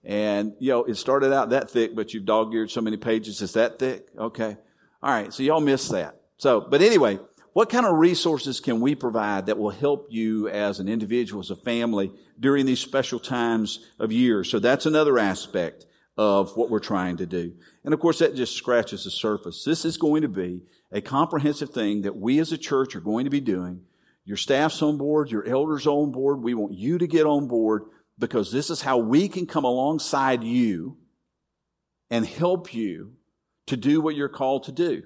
And, 0.04 0.54
you 0.60 0.70
know, 0.70 0.84
it 0.84 0.96
started 0.96 1.34
out 1.34 1.52
that 1.52 1.70
thick, 1.70 1.96
but 1.96 2.14
you've 2.14 2.26
dog 2.26 2.54
eared 2.54 2.70
so 2.70 2.82
many 2.82 2.98
pages, 2.98 3.42
it's 3.42 3.54
that 3.54 3.80
thick. 3.80 4.08
Okay. 4.18 4.58
All 5.02 5.12
right. 5.12 5.34
So 5.34 5.44
y'all 5.44 5.62
missed 5.62 5.92
that. 5.92 6.20
So, 6.38 6.62
but 6.62 6.82
anyway, 6.82 7.20
what 7.54 7.70
kind 7.70 7.86
of 7.86 7.98
resources 7.98 8.60
can 8.60 8.82
we 8.82 8.96
provide 8.96 9.46
that 9.46 9.58
will 9.58 9.70
help 9.70 10.08
you 10.10 10.50
as 10.50 10.80
an 10.80 10.90
individual, 10.90 11.42
as 11.42 11.52
a 11.52 11.56
family 11.56 12.12
during 12.40 12.66
these 12.66 12.80
special 12.80 13.20
times 13.20 13.88
of 14.00 14.12
year? 14.12 14.44
So 14.44 14.60
that's 14.60 14.86
another 14.86 15.20
aspect 15.20 15.86
of 16.18 16.56
what 16.58 16.70
we're 16.70 16.80
trying 16.80 17.18
to 17.18 17.26
do. 17.26 17.54
And 17.84 17.94
of 17.94 18.00
course, 18.00 18.20
that 18.20 18.36
just 18.36 18.56
scratches 18.56 19.04
the 19.04 19.12
surface. 19.12 19.64
This 19.64 19.86
is 19.86 19.98
going 19.98 20.24
to 20.24 20.28
be 20.28 20.62
a 20.92 21.02
comprehensive 21.02 21.70
thing 21.70 22.02
that 22.02 22.16
we 22.16 22.40
as 22.40 22.52
a 22.52 22.58
church 22.58 22.96
are 22.96 23.02
going 23.02 23.24
to 23.24 23.32
be 23.32 23.40
doing. 23.40 23.82
Your 24.26 24.38
staff's 24.38 24.82
on 24.82 24.98
board, 24.98 25.32
your 25.32 25.46
elders 25.46 25.86
on 25.86 26.12
board. 26.12 26.42
We 26.42 26.54
want 26.54 26.74
you 26.74 26.98
to 26.98 27.08
get 27.08 27.26
on 27.26 27.48
board 27.48 27.84
because 28.18 28.52
this 28.52 28.70
is 28.70 28.82
how 28.82 28.98
we 28.98 29.28
can 29.28 29.46
come 29.46 29.64
alongside 29.64 30.44
you 30.44 30.98
and 32.10 32.26
help 32.26 32.74
you 32.74 33.14
to 33.68 33.78
do 33.78 34.02
what 34.02 34.16
you're 34.16 34.30
called 34.30 34.64
to 34.66 34.72
do. 34.72 35.04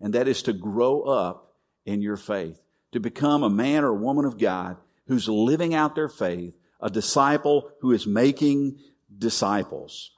And 0.00 0.14
that 0.14 0.28
is 0.28 0.42
to 0.42 0.52
grow 0.52 1.02
up 1.02 1.54
in 1.86 2.02
your 2.02 2.16
faith, 2.16 2.60
to 2.92 3.00
become 3.00 3.42
a 3.42 3.50
man 3.50 3.84
or 3.84 3.94
woman 3.94 4.24
of 4.24 4.38
God 4.38 4.76
who's 5.06 5.28
living 5.28 5.74
out 5.74 5.94
their 5.94 6.08
faith, 6.08 6.54
a 6.80 6.90
disciple 6.90 7.70
who 7.80 7.92
is 7.92 8.06
making 8.06 8.78
disciples. 9.16 10.10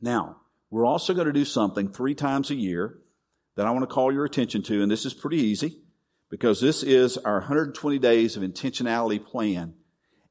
Now, 0.00 0.36
we're 0.70 0.86
also 0.86 1.14
going 1.14 1.26
to 1.26 1.32
do 1.32 1.44
something 1.44 1.90
three 1.90 2.14
times 2.14 2.50
a 2.50 2.54
year 2.54 2.98
that 3.56 3.66
I 3.66 3.70
want 3.70 3.82
to 3.82 3.94
call 3.94 4.12
your 4.12 4.24
attention 4.24 4.62
to, 4.64 4.82
and 4.82 4.90
this 4.90 5.04
is 5.04 5.14
pretty 5.14 5.38
easy 5.38 5.78
because 6.30 6.60
this 6.60 6.82
is 6.82 7.18
our 7.18 7.38
120 7.38 7.98
days 7.98 8.36
of 8.36 8.42
intentionality 8.42 9.24
plan. 9.24 9.74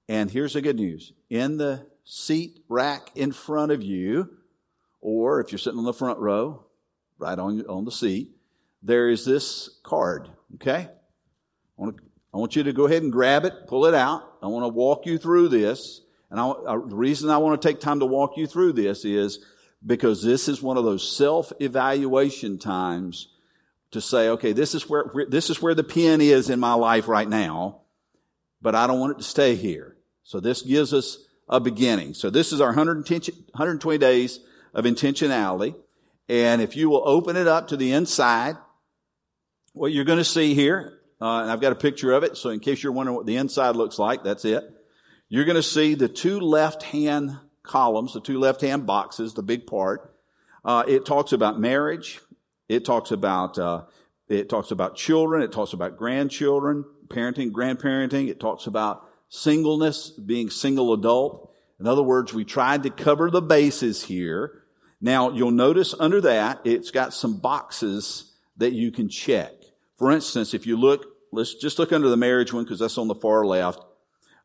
And 0.10 0.32
here's 0.32 0.54
the 0.54 0.62
good 0.62 0.76
news. 0.76 1.14
In 1.30 1.58
the 1.58 1.86
seat 2.04 2.64
rack 2.68 3.12
in 3.14 3.32
front 3.32 3.72
of 3.72 3.84
you, 3.84 4.32
or 5.02 5.40
if 5.40 5.52
you're 5.52 5.60
sitting 5.60 5.78
on 5.78 5.86
the 5.86 5.94
front 5.94 6.18
row, 6.18 6.66
right 7.20 7.38
on, 7.38 7.64
on 7.68 7.86
the 7.86 7.92
seat, 7.92 8.32
there 8.82 9.08
is 9.08 9.24
this 9.24 9.70
card, 9.84 10.28
okay? 10.56 10.88
I 10.88 10.90
want, 11.78 11.98
to, 11.98 12.04
I 12.34 12.38
want 12.38 12.56
you 12.56 12.64
to 12.64 12.74
go 12.74 12.88
ahead 12.88 13.04
and 13.04 13.12
grab 13.12 13.46
it, 13.46 13.68
pull 13.68 13.86
it 13.86 13.94
out. 13.94 14.24
I 14.42 14.48
want 14.48 14.64
to 14.64 14.70
walk 14.70 15.06
you 15.06 15.20
through 15.20 15.50
this. 15.50 16.02
And 16.32 16.40
I, 16.40 16.50
I, 16.50 16.74
the 16.74 16.96
reason 16.96 17.30
I 17.30 17.38
want 17.38 17.62
to 17.62 17.68
take 17.68 17.80
time 17.80 18.00
to 18.00 18.08
walk 18.08 18.36
you 18.36 18.48
through 18.48 18.74
this 18.74 19.06
is 19.06 19.46
because 19.86 20.24
this 20.24 20.48
is 20.48 20.60
one 20.60 20.78
of 20.78 20.86
those 20.86 21.08
self-evaluation 21.16 22.58
times 22.58 23.28
to 23.92 24.02
say, 24.02 24.30
okay, 24.30 24.54
this 24.54 24.74
is 24.74 24.90
where, 24.90 25.06
this 25.30 25.52
is 25.52 25.62
where 25.62 25.76
the 25.76 25.84
pin 25.84 26.20
is 26.20 26.50
in 26.50 26.60
my 26.60 26.74
life 26.74 27.08
right 27.08 27.30
now, 27.30 27.82
but 28.60 28.74
I 28.74 28.88
don't 28.88 29.00
want 29.00 29.12
it 29.12 29.18
to 29.20 29.24
stay 29.24 29.56
here. 29.56 29.98
So 30.30 30.40
this 30.40 30.62
gives 30.62 30.94
us 30.94 31.18
a 31.48 31.60
beginning. 31.60 32.14
So 32.14 32.30
this 32.30 32.54
is 32.54 32.62
our 32.62 32.68
120 32.68 33.98
days 33.98 34.40
of 34.76 34.86
intentionality. 34.86 35.74
And 36.30 36.62
if 36.62 36.76
you 36.76 36.88
will 36.88 37.02
open 37.04 37.36
it 37.36 37.48
up 37.48 37.70
to 37.70 37.78
the 37.78 37.94
inside, 37.94 38.56
what 39.74 39.92
you're 39.92 40.06
going 40.06 40.20
to 40.20 40.24
see 40.24 40.54
here, 40.54 41.00
uh, 41.20 41.42
and 41.42 41.50
I've 41.50 41.62
got 41.62 41.72
a 41.72 41.76
picture 41.76 42.12
of 42.12 42.22
it, 42.22 42.38
so 42.38 42.52
in 42.52 42.60
case 42.60 42.84
you're 42.84 42.92
wondering 42.92 43.16
what 43.16 43.26
the 43.26 43.38
inside 43.38 43.76
looks 43.76 43.98
like, 43.98 44.24
that's 44.24 44.46
it. 44.46 44.72
You're 45.30 45.46
going 45.46 45.56
to 45.56 45.64
see 45.64 45.96
the 45.96 46.08
two 46.08 46.40
left-hand 46.40 47.36
columns, 47.64 48.14
the 48.14 48.22
two 48.22 48.38
left-hand 48.38 48.86
boxes, 48.86 49.34
the 49.34 49.42
big 49.42 49.66
part. 49.66 50.16
Uh, 50.64 50.84
it 50.88 51.08
talks 51.08 51.32
about 51.32 51.60
marriage. 51.60 52.20
It 52.68 52.86
talks 52.86 53.10
about 53.10 53.58
uh, 53.58 53.86
it 54.28 54.48
talks 54.48 54.70
about 54.70 54.96
children. 54.96 55.42
It 55.42 55.52
talks 55.52 55.74
about 55.74 55.98
grandchildren, 55.98 56.86
parenting, 57.08 57.50
grandparenting. 57.50 58.30
It 58.30 58.40
talks 58.40 58.68
about 58.68 59.09
singleness, 59.30 60.10
being 60.10 60.50
single 60.50 60.94
adult. 60.94 61.54
In 61.80 61.88
other 61.88 62.04
words, 62.04 62.34
we 62.34 62.44
tried 62.44 62.84
to 62.84 62.90
cover 62.90 63.32
the 63.32 63.42
bases 63.42 64.04
here. 64.04 64.64
Now 65.00 65.32
you'll 65.32 65.52
notice 65.52 65.96
under 65.98 66.20
that 66.22 66.62
it's 66.66 66.92
got 66.92 67.14
some 67.14 67.38
boxes 67.38 68.34
that 68.58 68.74
you 68.74 68.92
can 68.92 69.08
check. 69.08 69.54
For 69.98 70.12
instance, 70.12 70.54
if 70.54 70.68
you 70.68 70.78
look, 70.78 71.06
let's 71.32 71.54
just 71.54 71.80
look 71.80 71.94
under 71.94 72.10
the 72.10 72.18
marriage 72.18 72.52
one 72.52 72.64
because 72.64 72.80
that's 72.80 72.98
on 72.98 73.08
the 73.08 73.16
far 73.16 73.46
left. 73.46 73.80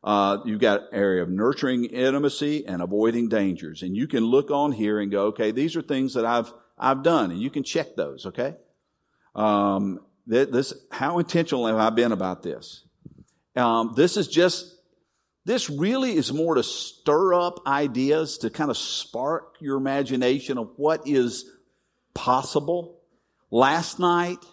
Uh, 0.03 0.37
you've 0.45 0.59
got 0.59 0.83
area 0.91 1.23
of 1.23 1.29
nurturing 1.29 1.85
intimacy 1.85 2.65
and 2.67 2.81
avoiding 2.81 3.27
dangers. 3.27 3.81
And 3.81 3.97
you 3.97 4.07
can 4.07 4.23
look 4.23 4.51
on 4.51 4.71
here 4.71 4.99
and 4.99 5.11
go, 5.11 5.25
okay, 5.27 5.51
these 5.51 5.75
are 5.75 5.81
things 5.81 6.13
that 6.13 6.25
I've, 6.25 6.53
I've 6.77 7.01
done, 7.01 7.31
and 7.31 7.41
you 7.41 7.49
can 7.49 7.63
check 7.63 7.95
those, 7.95 8.27
okay? 8.27 8.53
Um, 9.33 9.99
this, 10.27 10.73
how 10.91 11.17
intentional 11.17 11.65
have 11.65 11.77
I 11.77 11.89
been 11.89 12.11
about 12.11 12.43
this? 12.43 12.83
Um, 13.55 13.93
this 13.95 14.15
is 14.15 14.27
just, 14.27 14.74
this 15.45 15.69
really 15.69 16.15
is 16.15 16.33
more 16.33 16.55
to 16.55 16.63
stir 16.63 17.35
up 17.35 17.61
ideas, 17.67 18.39
to 18.39 18.49
kind 18.49 18.71
of 18.71 18.77
spark 18.77 19.57
your 19.59 19.77
imagination 19.77 20.57
of 20.57 20.71
what 20.75 21.07
is 21.07 21.45
possible. 22.15 22.99
Last 23.51 23.99
night, 23.99 24.43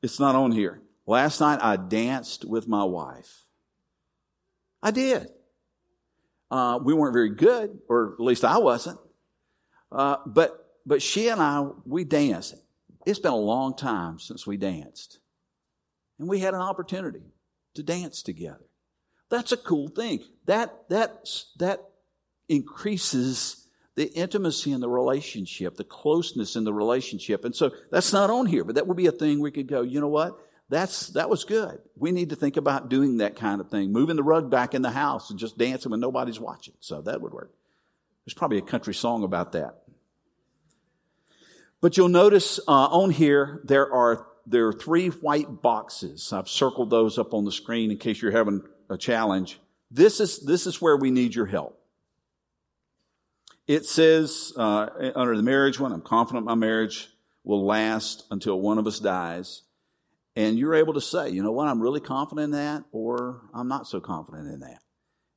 it's 0.00 0.20
not 0.20 0.36
on 0.36 0.52
here. 0.52 0.80
Last 1.04 1.40
night 1.40 1.58
I 1.60 1.76
danced 1.76 2.44
with 2.44 2.68
my 2.68 2.84
wife. 2.84 3.44
I 4.80 4.92
did. 4.92 5.26
Uh, 6.48 6.78
we 6.82 6.94
weren't 6.94 7.12
very 7.12 7.34
good, 7.34 7.78
or 7.88 8.14
at 8.14 8.20
least 8.20 8.44
I 8.44 8.58
wasn't. 8.58 9.00
Uh, 9.90 10.18
but 10.26 10.64
but 10.86 11.02
she 11.02 11.28
and 11.28 11.40
I 11.40 11.66
we 11.84 12.04
danced. 12.04 12.54
It's 13.04 13.18
been 13.18 13.32
a 13.32 13.36
long 13.36 13.76
time 13.76 14.20
since 14.20 14.46
we 14.46 14.56
danced, 14.56 15.18
and 16.18 16.28
we 16.28 16.38
had 16.38 16.54
an 16.54 16.60
opportunity 16.60 17.32
to 17.74 17.82
dance 17.82 18.22
together. 18.22 18.67
That's 19.30 19.52
a 19.52 19.56
cool 19.56 19.88
thing. 19.88 20.20
That 20.46 20.88
that 20.88 21.28
that 21.58 21.82
increases 22.48 23.68
the 23.98 24.06
intimacy 24.12 24.70
in 24.70 24.80
the 24.80 24.88
relationship, 24.88 25.76
the 25.76 25.82
closeness 25.82 26.54
in 26.54 26.62
the 26.62 26.72
relationship. 26.72 27.44
And 27.44 27.54
so 27.54 27.72
that's 27.90 28.12
not 28.12 28.30
on 28.30 28.46
here, 28.46 28.62
but 28.62 28.76
that 28.76 28.86
would 28.86 28.96
be 28.96 29.08
a 29.08 29.12
thing 29.12 29.40
we 29.40 29.50
could 29.50 29.66
go, 29.66 29.82
you 29.82 30.00
know 30.00 30.08
what? 30.08 30.38
That's, 30.68 31.08
that 31.08 31.28
was 31.28 31.42
good. 31.42 31.80
We 31.96 32.12
need 32.12 32.30
to 32.30 32.36
think 32.36 32.56
about 32.56 32.88
doing 32.88 33.16
that 33.16 33.34
kind 33.34 33.60
of 33.60 33.70
thing, 33.70 33.90
moving 33.90 34.14
the 34.14 34.22
rug 34.22 34.50
back 34.50 34.72
in 34.72 34.82
the 34.82 34.90
house 34.90 35.30
and 35.30 35.38
just 35.38 35.58
dancing 35.58 35.90
when 35.90 35.98
nobody's 35.98 36.38
watching. 36.38 36.74
So 36.78 37.00
that 37.02 37.20
would 37.20 37.32
work. 37.32 37.50
There's 38.24 38.34
probably 38.34 38.58
a 38.58 38.62
country 38.62 38.94
song 38.94 39.24
about 39.24 39.50
that. 39.52 39.82
But 41.80 41.96
you'll 41.96 42.08
notice 42.08 42.60
uh, 42.68 42.70
on 42.70 43.10
here 43.10 43.62
there 43.64 43.92
are 43.92 44.26
there 44.46 44.68
are 44.68 44.72
three 44.72 45.08
white 45.08 45.60
boxes. 45.60 46.32
I've 46.32 46.48
circled 46.48 46.90
those 46.90 47.18
up 47.18 47.34
on 47.34 47.44
the 47.44 47.52
screen 47.52 47.90
in 47.90 47.98
case 47.98 48.22
you're 48.22 48.32
having 48.32 48.62
a 48.88 48.98
challenge. 48.98 49.60
This 49.90 50.20
is 50.20 50.40
this 50.40 50.66
is 50.66 50.80
where 50.80 50.96
we 50.96 51.10
need 51.10 51.34
your 51.34 51.46
help. 51.46 51.80
It 53.66 53.84
says 53.84 54.52
uh, 54.56 54.88
under 55.14 55.36
the 55.36 55.42
marriage 55.42 55.78
one, 55.78 55.92
I'm 55.92 56.00
confident 56.00 56.46
my 56.46 56.54
marriage 56.54 57.08
will 57.44 57.64
last 57.64 58.24
until 58.30 58.60
one 58.60 58.78
of 58.78 58.86
us 58.86 58.98
dies. 58.98 59.62
And 60.36 60.58
you're 60.58 60.74
able 60.74 60.94
to 60.94 61.00
say, 61.00 61.30
you 61.30 61.42
know 61.42 61.50
what, 61.50 61.66
I'm 61.66 61.80
really 61.80 62.00
confident 62.00 62.44
in 62.44 62.50
that, 62.52 62.84
or 62.92 63.42
I'm 63.52 63.66
not 63.66 63.88
so 63.88 64.00
confident 64.00 64.46
in 64.52 64.60
that. 64.60 64.82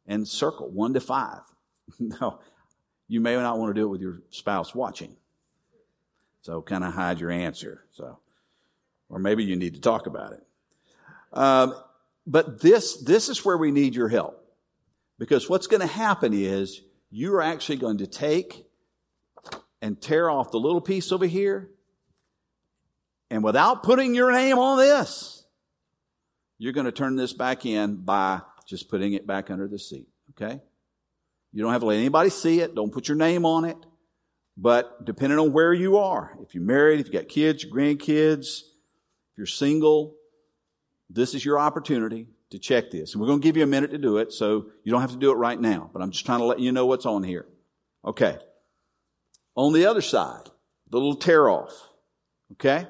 And 0.06 0.28
circle 0.28 0.70
one 0.70 0.94
to 0.94 1.00
five. 1.00 1.42
no, 2.00 2.40
you 3.08 3.20
may 3.20 3.36
not 3.36 3.58
want 3.58 3.72
to 3.72 3.82
do 3.82 3.86
it 3.86 3.90
with 3.90 4.02
your 4.02 4.22
spouse 4.30 4.76
watching. 4.76 5.16
So 6.42 6.62
kind 6.62 6.84
of 6.84 6.94
hide 6.94 7.20
your 7.20 7.32
answer. 7.32 7.86
So, 7.92 8.20
or 9.10 9.20
maybe 9.20 9.44
you 9.44 9.56
need 9.56 9.76
to 9.76 9.82
talk 9.82 10.08
about 10.08 10.34
it. 10.34 10.44
Um, 11.34 11.76
but 12.26 12.62
this, 12.62 12.98
this 12.98 13.30
is 13.30 13.44
where 13.44 13.58
we 13.58 13.72
need 13.72 13.96
your 13.96 14.10
help. 14.10 14.38
Because 15.18 15.50
what's 15.50 15.68
going 15.68 15.82
to 15.82 15.88
happen 15.88 16.34
is 16.34 16.82
you're 17.10 17.42
actually 17.42 17.78
going 17.78 18.00
to 18.00 18.08
take 18.08 18.66
and 19.82 20.02
tear 20.02 20.30
off 20.30 20.52
the 20.52 20.60
little 20.60 20.82
piece 20.82 21.12
over 21.12 21.26
here. 21.26 21.70
And 23.30 23.44
without 23.44 23.84
putting 23.84 24.14
your 24.14 24.32
name 24.32 24.58
on 24.58 24.78
this, 24.78 25.46
you're 26.58 26.74
going 26.74 26.86
to 26.86 26.92
turn 26.92 27.16
this 27.16 27.34
back 27.34 27.66
in 27.66 27.98
by 27.98 28.42
just 28.66 28.90
putting 28.90 29.14
it 29.14 29.26
back 29.26 29.50
under 29.50 29.68
the 29.68 29.80
seat. 29.80 30.08
Okay? 30.32 30.60
You 31.54 31.64
don't 31.64 31.72
have 31.72 31.82
to 31.82 31.88
let 31.88 31.98
anybody 31.98 32.30
see 32.30 32.60
it. 32.60 32.76
Don't 32.76 32.94
put 32.94 33.08
your 33.08 33.18
name 33.18 33.46
on 33.46 33.66
it. 33.66 33.78
But 34.58 35.06
depending 35.06 35.40
on 35.40 35.54
where 35.54 35.74
you 35.74 35.98
are, 35.98 36.38
if 36.42 36.54
you're 36.54 36.64
married, 36.64 37.00
if 37.00 37.08
you've 37.08 37.14
got 37.14 37.30
kids, 37.30 37.66
grandkids, 37.66 38.62
if 38.62 39.38
you're 39.38 39.46
single, 39.46 40.16
this 41.14 41.34
is 41.34 41.44
your 41.44 41.60
opportunity 41.60 42.28
to 42.52 42.60
check 42.60 42.92
this. 42.92 43.14
And 43.14 43.22
we're 43.22 43.28
going 43.28 43.42
to 43.42 43.44
give 43.44 43.58
you 43.58 43.64
a 43.64 43.68
minute 43.68 43.92
to 43.92 43.98
do 43.98 44.18
it, 44.18 44.32
so 44.32 44.68
you 44.84 44.92
don't 44.92 45.02
have 45.02 45.12
to 45.12 45.18
do 45.18 45.32
it 45.32 45.36
right 45.36 45.60
now. 45.60 45.90
But 45.92 46.02
I'm 46.02 46.12
just 46.12 46.26
trying 46.26 46.40
to 46.40 46.46
let 46.46 46.60
you 46.60 46.72
know 46.72 46.86
what's 46.86 47.06
on 47.06 47.24
here. 47.24 47.48
Okay. 48.06 48.38
On 49.56 49.74
the 49.74 49.86
other 49.86 50.02
side, 50.02 50.50
the 50.90 50.98
little 50.98 51.16
tear 51.16 51.50
off. 51.50 51.90
Okay? 52.54 52.86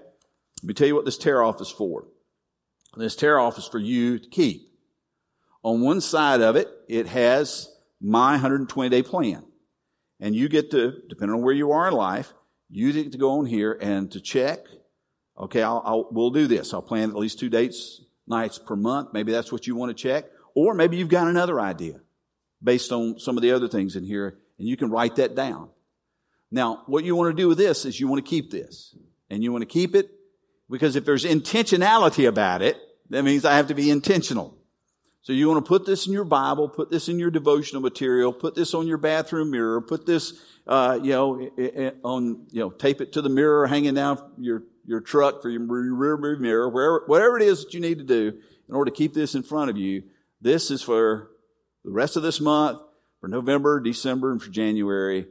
Let 0.62 0.64
me 0.64 0.74
tell 0.74 0.88
you 0.88 0.96
what 0.96 1.06
this 1.06 1.18
tear 1.18 1.42
off 1.42 1.62
is 1.62 1.70
for. 1.70 2.06
This 2.96 3.16
tear 3.16 3.40
off 3.40 3.58
is 3.58 3.68
for 3.68 3.80
you 3.80 4.20
to 4.20 4.30
keep. 4.30 4.68
On 5.64 5.82
one 5.82 6.02
side 6.02 6.42
of 6.42 6.56
it, 6.56 6.68
it 6.88 7.08
has 7.08 7.70
my 8.00 8.32
120 8.32 8.90
day 8.90 9.04
plan. 9.04 9.46
And 10.20 10.36
you 10.36 10.50
get 10.50 10.72
to, 10.72 11.02
depending 11.10 11.36
on 11.36 11.42
where 11.42 11.54
you 11.54 11.72
are 11.72 11.88
in 11.88 11.94
life, 11.94 12.34
you 12.70 12.92
get 12.94 13.12
to 13.12 13.18
go 13.18 13.40
on 13.40 13.46
here 13.46 13.78
and 13.82 14.12
to 14.12 14.20
check. 14.20 14.60
Okay, 15.38 15.64
I'll, 15.64 15.82
I'll 15.84 16.08
we'll 16.12 16.30
do 16.30 16.48
this. 16.48 16.74
I'll 16.74 16.82
plan 16.82 17.10
at 17.10 17.16
least 17.16 17.40
two 17.40 17.50
dates 17.50 18.01
nights 18.28 18.60
per 18.60 18.76
month. 18.76 19.10
Maybe 19.14 19.32
that's 19.32 19.52
what 19.52 19.68
you 19.68 19.76
want 19.76 19.96
to 19.96 20.02
check. 20.02 20.26
Or 20.54 20.74
maybe 20.74 20.98
you've 20.98 21.10
got 21.10 21.28
another 21.28 21.60
idea 21.60 22.00
based 22.64 22.92
on 22.92 23.20
some 23.20 23.38
of 23.38 23.44
the 23.44 23.52
other 23.52 23.68
things 23.68 23.96
in 23.96 24.04
here 24.04 24.38
and 24.60 24.68
you 24.68 24.78
can 24.78 24.90
write 24.90 25.16
that 25.16 25.36
down. 25.36 25.70
Now, 26.52 26.84
what 26.86 27.04
you 27.04 27.16
want 27.16 27.36
to 27.36 27.42
do 27.42 27.48
with 27.48 27.58
this 27.58 27.86
is 27.86 28.00
you 28.00 28.08
want 28.08 28.24
to 28.24 28.30
keep 28.30 28.52
this 28.52 28.96
and 29.30 29.44
you 29.44 29.52
want 29.52 29.62
to 29.62 29.66
keep 29.66 29.96
it 29.96 30.12
because 30.70 30.96
if 30.96 31.06
there's 31.06 31.26
intentionality 31.26 32.28
about 32.28 32.62
it, 32.62 32.78
that 33.10 33.24
means 33.24 33.46
I 33.46 33.56
have 33.56 33.68
to 33.68 33.74
be 33.74 33.90
intentional. 33.90 34.58
So 35.24 35.34
you 35.34 35.48
want 35.48 35.64
to 35.64 35.68
put 35.68 35.86
this 35.86 36.08
in 36.08 36.14
your 36.14 36.24
Bible, 36.24 36.68
put 36.68 36.90
this 36.90 37.08
in 37.08 37.20
your 37.20 37.30
devotional 37.30 37.82
material, 37.82 38.34
put 38.34 38.56
this 38.56 38.74
on 38.74 38.88
your 38.88 38.98
bathroom 38.98 39.52
mirror, 39.52 39.80
put 39.80 40.06
this, 40.06 40.34
uh, 40.66 41.00
you 41.02 41.12
know, 41.12 41.50
on, 42.04 42.48
you 42.52 42.60
know, 42.60 42.72
tape 42.72 43.02
it 43.02 43.14
to 43.14 43.22
the 43.22 43.30
mirror 43.30 43.68
hanging 43.68 43.94
down 43.94 44.20
your 44.38 44.64
your 44.86 45.02
truck, 45.02 45.42
for 45.42 45.50
your 45.50 45.64
rear 45.64 46.18
view 46.18 46.38
mirror, 46.42 46.70
wherever, 46.70 47.04
whatever 47.08 47.38
it 47.38 47.44
is 47.44 47.64
that 47.64 47.74
you 47.74 47.80
need 47.80 48.00
to 48.00 48.04
do 48.04 48.38
in 48.68 48.76
order 48.76 48.90
to 48.90 48.96
keep 48.96 49.14
this 49.14 49.36
in 49.36 49.44
front 49.44 49.70
of 49.70 49.78
you. 49.78 50.04
This 50.40 50.72
is 50.72 50.82
for 50.82 51.32
the 51.84 51.92
rest 51.92 52.18
of 52.18 52.24
this 52.24 52.40
month, 52.40 52.80
for 53.20 53.28
November, 53.28 53.80
December, 53.80 54.32
and 54.32 54.42
for 54.42 54.50
January. 54.50 55.28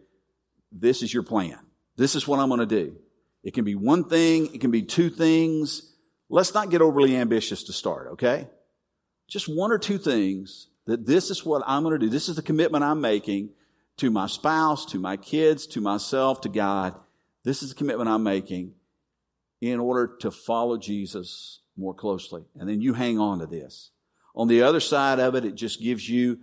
This 0.71 1.03
is 1.03 1.13
your 1.13 1.23
plan. 1.23 1.59
This 1.97 2.15
is 2.15 2.27
what 2.27 2.39
I'm 2.39 2.49
going 2.49 2.61
to 2.61 2.67
do. 2.67 2.97
It 3.43 3.55
can 3.55 3.65
be 3.65 3.75
one 3.75 4.05
thing. 4.05 4.55
It 4.55 4.61
can 4.61 4.71
be 4.71 4.83
two 4.83 5.11
things. 5.11 5.95
Let's 6.29 6.55
not 6.55 6.71
get 6.71 6.83
overly 6.83 7.17
ambitious 7.17 7.65
to 7.65 7.73
start, 7.73 8.13
okay? 8.13 8.47
Just 9.29 9.49
one 9.49 9.73
or 9.73 9.79
two 9.79 9.99
things 9.99 10.69
that 10.87 11.07
this 11.07 11.31
is 11.31 11.45
what 11.45 11.63
I'm 11.67 11.83
going 11.83 11.99
to 11.99 11.99
do. 11.99 12.11
This 12.11 12.29
is 12.29 12.37
the 12.37 12.43
commitment 12.43 12.85
I'm 12.85 13.01
making 13.01 13.51
to 13.99 14.11
my 14.11 14.27
spouse, 14.27 14.87
to 14.87 14.99
my 14.99 15.17
kids, 15.17 15.67
to 15.69 15.81
myself, 15.81 16.41
to 16.43 16.49
God. 16.49 16.95
This 17.45 17.63
is 17.63 17.71
the 17.71 17.75
commitment 17.75 18.09
I'm 18.09 18.23
making 18.23 18.75
in 19.61 19.79
order 19.79 20.17
to 20.21 20.31
follow 20.31 20.79
Jesus 20.79 21.61
more 21.77 21.95
closely. 21.95 22.45
And 22.59 22.69
then 22.69 22.81
you 22.81 22.95
hang 22.95 23.19
on 23.19 23.41
to 23.41 23.47
this. 23.47 23.91
On 24.35 24.49
the 24.49 24.63
other 24.63 24.81
side 24.81 25.19
of 25.19 25.35
it, 25.35 25.45
it 25.45 25.55
just 25.55 25.81
gives 25.81 26.09
you 26.09 26.39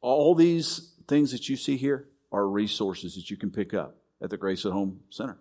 all 0.00 0.34
these 0.34 0.94
things 1.06 1.32
that 1.32 1.48
you 1.48 1.56
see 1.56 1.76
here 1.76 2.08
are 2.32 2.46
resources 2.46 3.14
that 3.14 3.30
you 3.30 3.36
can 3.36 3.50
pick 3.50 3.74
up 3.74 3.96
at 4.22 4.30
the 4.30 4.36
Grace 4.36 4.64
at 4.66 4.72
Home 4.72 5.00
Center. 5.10 5.38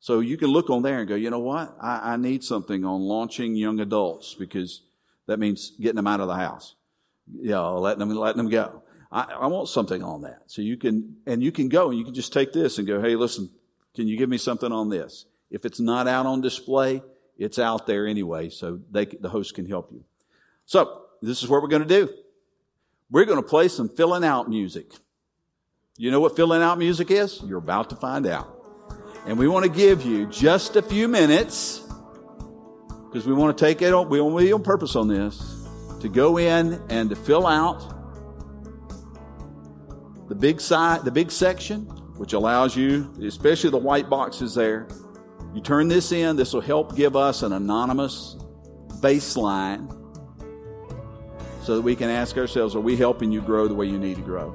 So 0.00 0.20
you 0.20 0.36
can 0.36 0.48
look 0.48 0.70
on 0.70 0.82
there 0.82 1.00
and 1.00 1.08
go, 1.08 1.16
you 1.16 1.30
know 1.30 1.40
what? 1.40 1.76
I, 1.80 2.12
I 2.12 2.16
need 2.16 2.44
something 2.44 2.84
on 2.84 3.00
launching 3.00 3.56
young 3.56 3.80
adults 3.80 4.34
because 4.34 4.82
that 5.26 5.38
means 5.38 5.72
getting 5.80 5.96
them 5.96 6.06
out 6.06 6.20
of 6.20 6.28
the 6.28 6.36
house. 6.36 6.74
Know, 7.30 7.78
letting 7.78 7.98
them, 7.98 8.10
letting 8.10 8.38
them 8.38 8.48
go. 8.48 8.82
I, 9.10 9.22
I 9.40 9.46
want 9.48 9.68
something 9.68 10.02
on 10.02 10.22
that. 10.22 10.42
So 10.46 10.62
you 10.62 10.76
can, 10.76 11.16
and 11.26 11.42
you 11.42 11.52
can 11.52 11.68
go 11.68 11.90
and 11.90 11.98
you 11.98 12.04
can 12.04 12.14
just 12.14 12.32
take 12.32 12.52
this 12.52 12.78
and 12.78 12.86
go, 12.86 13.00
hey, 13.00 13.16
listen, 13.16 13.50
can 13.94 14.06
you 14.06 14.16
give 14.16 14.28
me 14.28 14.38
something 14.38 14.70
on 14.70 14.88
this? 14.88 15.26
If 15.50 15.64
it's 15.64 15.80
not 15.80 16.06
out 16.06 16.26
on 16.26 16.40
display, 16.40 17.02
it's 17.36 17.58
out 17.58 17.86
there 17.86 18.06
anyway, 18.06 18.50
so 18.50 18.80
they, 18.90 19.06
the 19.06 19.28
host 19.28 19.54
can 19.54 19.66
help 19.66 19.92
you. 19.92 20.04
So, 20.66 21.02
this 21.22 21.42
is 21.42 21.48
what 21.48 21.62
we're 21.62 21.68
going 21.68 21.86
to 21.86 21.88
do. 21.88 22.12
We're 23.10 23.24
going 23.24 23.42
to 23.42 23.48
play 23.48 23.68
some 23.68 23.88
filling 23.88 24.24
out 24.24 24.48
music. 24.48 24.92
You 25.96 26.10
know 26.10 26.20
what 26.20 26.36
filling 26.36 26.62
out 26.62 26.78
music 26.78 27.10
is? 27.10 27.40
You're 27.42 27.58
about 27.58 27.90
to 27.90 27.96
find 27.96 28.26
out. 28.26 28.54
And 29.26 29.38
we 29.38 29.48
want 29.48 29.64
to 29.64 29.70
give 29.70 30.02
you 30.02 30.26
just 30.26 30.76
a 30.76 30.82
few 30.82 31.08
minutes 31.08 31.82
because 33.06 33.26
we 33.26 33.32
want 33.32 33.56
to 33.56 33.64
take 33.64 33.82
it 33.82 33.92
on, 33.92 34.08
we 34.08 34.20
want 34.20 34.38
to 34.38 34.44
be 34.44 34.52
on 34.52 34.62
purpose 34.62 34.94
on 34.94 35.08
this 35.08 35.66
to 36.00 36.08
go 36.08 36.38
in 36.38 36.80
and 36.88 37.10
to 37.10 37.16
fill 37.16 37.46
out 37.46 37.94
the 40.28 40.34
big 40.34 40.60
side, 40.60 41.04
the 41.04 41.10
big 41.10 41.30
section, 41.30 41.80
which 42.16 42.34
allows 42.34 42.76
you, 42.76 43.12
especially 43.24 43.70
the 43.70 43.78
white 43.78 44.10
boxes 44.10 44.54
there, 44.54 44.86
you 45.58 45.64
turn 45.64 45.88
this 45.88 46.12
in, 46.12 46.36
this 46.36 46.52
will 46.52 46.60
help 46.60 46.94
give 46.94 47.16
us 47.16 47.42
an 47.42 47.52
anonymous 47.52 48.36
baseline 49.00 49.88
so 51.64 51.74
that 51.74 51.82
we 51.82 51.96
can 51.96 52.08
ask 52.08 52.36
ourselves, 52.36 52.76
are 52.76 52.80
we 52.80 52.94
helping 52.96 53.32
you 53.32 53.40
grow 53.40 53.66
the 53.66 53.74
way 53.74 53.84
you 53.84 53.98
need 53.98 54.14
to 54.14 54.22
grow? 54.22 54.54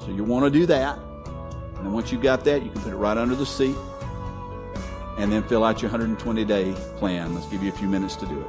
So 0.00 0.08
you 0.08 0.24
want 0.24 0.50
to 0.50 0.58
do 0.58 0.64
that. 0.66 0.98
And 1.76 1.92
once 1.92 2.10
you've 2.10 2.22
got 2.22 2.42
that, 2.46 2.64
you 2.64 2.70
can 2.70 2.80
put 2.80 2.92
it 2.94 2.96
right 2.96 3.18
under 3.18 3.34
the 3.34 3.44
seat 3.44 3.76
and 5.18 5.30
then 5.30 5.42
fill 5.42 5.62
out 5.62 5.82
your 5.82 5.90
120 5.90 6.42
day 6.46 6.72
plan. 6.96 7.34
Let's 7.34 7.46
give 7.48 7.62
you 7.62 7.68
a 7.68 7.76
few 7.76 7.86
minutes 7.86 8.16
to 8.16 8.26
do 8.26 8.40
it. 8.40 8.46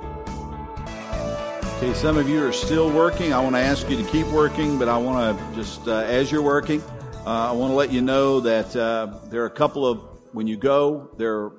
Okay, 1.76 1.94
some 1.94 2.18
of 2.18 2.30
you 2.30 2.42
are 2.42 2.54
still 2.54 2.90
working. 2.90 3.34
I 3.34 3.42
want 3.42 3.58
to 3.58 3.62
ask 3.62 3.90
you 3.90 3.98
to 3.98 4.10
keep 4.12 4.28
working, 4.28 4.80
but 4.80 4.88
I 4.88 4.98
want 4.98 5.38
to 5.38 5.56
just, 5.56 5.90
uh, 5.90 6.06
as 6.08 6.32
you're 6.32 6.42
working, 6.42 6.82
Uh, 7.26 7.50
I 7.50 7.54
want 7.54 7.72
to 7.72 7.76
let 7.76 7.92
you 7.92 8.02
know 8.02 8.40
that 8.42 8.76
uh, 8.76 9.08
there 9.32 9.42
are 9.42 9.48
a 9.48 9.58
couple 9.58 9.84
of 9.84 10.15
when 10.36 10.48
you 10.48 10.58
go 10.58 11.10
there. 11.18 11.52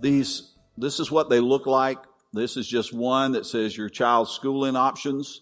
These 0.00 0.54
this 0.76 1.00
is 1.00 1.10
what 1.10 1.28
they 1.28 1.40
look 1.40 1.66
like. 1.66 1.98
This 2.32 2.56
is 2.56 2.68
just 2.68 2.92
one 2.92 3.32
that 3.32 3.46
says 3.46 3.76
your 3.76 3.88
child's 3.88 4.30
schooling 4.30 4.76
options, 4.76 5.40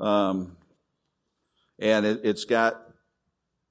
um, 0.00 0.56
and 1.78 2.06
it, 2.06 2.20
it's 2.24 2.44
got 2.44 2.80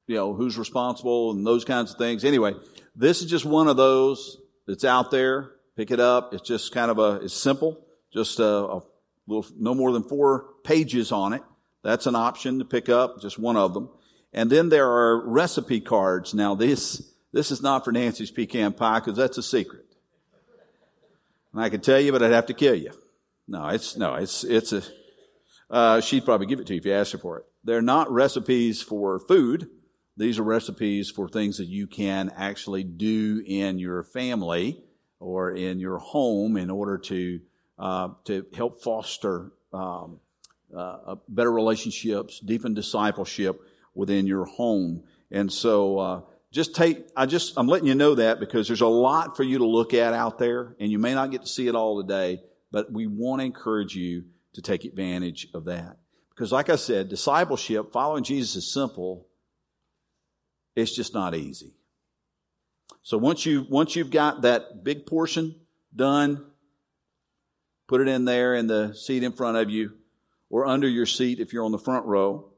you 0.06 0.15
know 0.15 0.34
who's 0.34 0.58
responsible 0.58 1.32
and 1.32 1.47
those 1.47 1.65
kinds 1.65 1.91
of 1.91 1.97
things. 1.97 2.23
Anyway, 2.23 2.53
this 2.95 3.21
is 3.21 3.30
just 3.30 3.45
one 3.45 3.67
of 3.67 3.77
those 3.77 4.38
that's 4.67 4.84
out 4.84 5.10
there. 5.10 5.51
Pick 5.75 5.91
it 5.91 5.99
up. 5.99 6.34
It's 6.34 6.47
just 6.47 6.73
kind 6.73 6.91
of 6.91 6.99
a 6.99 7.21
it's 7.23 7.34
simple, 7.34 7.86
just 8.13 8.39
a, 8.39 8.45
a 8.45 8.82
little 9.27 9.45
no 9.58 9.73
more 9.73 9.91
than 9.91 10.03
four 10.03 10.45
pages 10.63 11.12
on 11.12 11.34
it. 11.34 11.41
That's 11.84 12.06
an 12.06 12.15
option 12.15 12.60
to 12.60 12.65
pick 12.65 12.89
up, 12.89 13.21
just 13.21 13.39
one 13.39 13.56
of 13.56 13.73
them. 13.73 13.89
And 14.34 14.49
then 14.49 14.69
there 14.69 14.89
are 14.89 15.25
recipe 15.25 15.80
cards. 15.80 16.34
Now 16.34 16.53
this, 16.53 17.13
this 17.31 17.51
is 17.51 17.61
not 17.61 17.83
for 17.83 17.91
Nancy's 17.91 18.31
pecan 18.31 18.73
pie 18.73 18.99
because 18.99 19.17
that's 19.17 19.37
a 19.37 19.43
secret. 19.43 19.85
And 21.53 21.61
I 21.61 21.69
could 21.69 21.83
tell 21.83 21.99
you, 21.99 22.11
but 22.11 22.23
I'd 22.23 22.31
have 22.31 22.45
to 22.47 22.53
kill 22.53 22.75
you. 22.75 22.91
No, 23.47 23.67
it's, 23.69 23.97
no, 23.97 24.15
it's, 24.15 24.43
it's 24.43 24.73
a, 24.73 24.83
uh, 25.69 26.01
she'd 26.01 26.25
probably 26.25 26.47
give 26.47 26.59
it 26.59 26.67
to 26.67 26.73
you 26.73 26.79
if 26.79 26.85
you 26.85 26.93
asked 26.93 27.13
her 27.13 27.17
for 27.17 27.39
it. 27.39 27.45
They're 27.63 27.81
not 27.81 28.11
recipes 28.11 28.81
for 28.81 29.19
food. 29.19 29.69
These 30.15 30.39
are 30.39 30.43
recipes 30.43 31.09
for 31.09 31.27
things 31.27 31.57
that 31.57 31.67
you 31.67 31.87
can 31.87 32.31
actually 32.35 32.83
do 32.83 33.43
in 33.45 33.79
your 33.79 34.03
family 34.03 34.83
or 35.19 35.51
in 35.51 35.79
your 35.79 35.97
home 35.97 36.57
in 36.57 36.69
order 36.69 36.97
to, 36.97 37.39
uh, 37.77 38.09
to 38.25 38.45
help 38.55 38.81
foster, 38.81 39.51
um, 39.73 40.19
uh, 40.75 41.15
better 41.27 41.51
relationships, 41.51 42.39
deepen 42.39 42.73
discipleship 42.73 43.59
within 43.93 44.27
your 44.27 44.45
home. 44.45 45.03
And 45.31 45.51
so, 45.51 45.99
uh, 45.99 46.21
just 46.51 46.75
take, 46.75 47.07
I 47.15 47.25
just, 47.25 47.53
I'm 47.57 47.67
letting 47.67 47.88
you 47.88 47.95
know 47.95 48.15
that 48.15 48.39
because 48.39 48.67
there's 48.67 48.81
a 48.81 48.88
lot 48.88 49.36
for 49.36 49.43
you 49.43 49.57
to 49.57 49.65
look 49.65 49.93
at 49.93 50.13
out 50.13 50.39
there 50.39 50.75
and 50.79 50.91
you 50.91 50.99
may 50.99 51.13
not 51.13 51.31
get 51.31 51.41
to 51.41 51.47
see 51.47 51.67
it 51.67 51.75
all 51.75 52.01
today, 52.01 52.41
but 52.71 52.91
we 52.91 53.07
want 53.07 53.41
to 53.41 53.45
encourage 53.45 53.95
you 53.95 54.25
to 54.53 54.62
take 54.62 54.86
advantage 54.86 55.47
of 55.53 55.65
that. 55.65 55.97
Because 56.29 56.51
like 56.51 56.69
I 56.69 56.75
said, 56.75 57.10
discipleship, 57.10 57.91
following 57.91 58.23
Jesus 58.23 58.55
is 58.55 58.73
simple. 58.73 59.27
It's 60.75 60.95
just 60.95 61.13
not 61.13 61.36
easy. 61.36 61.73
So 63.03 63.17
once 63.17 63.45
you, 63.45 63.65
once 63.69 63.95
you've 63.95 64.12
got 64.12 64.43
that 64.43 64.83
big 64.83 65.05
portion 65.05 65.55
done, 65.95 66.45
put 67.88 68.01
it 68.01 68.07
in 68.07 68.25
there 68.25 68.55
in 68.55 68.67
the 68.67 68.93
seat 68.93 69.23
in 69.23 69.31
front 69.31 69.57
of 69.57 69.69
you 69.69 69.93
or 70.49 70.65
under 70.65 70.88
your 70.88 71.05
seat 71.05 71.39
if 71.39 71.51
you're 71.51 71.65
on 71.65 71.71
the 71.71 71.77
front 71.77 72.05
row 72.05 72.51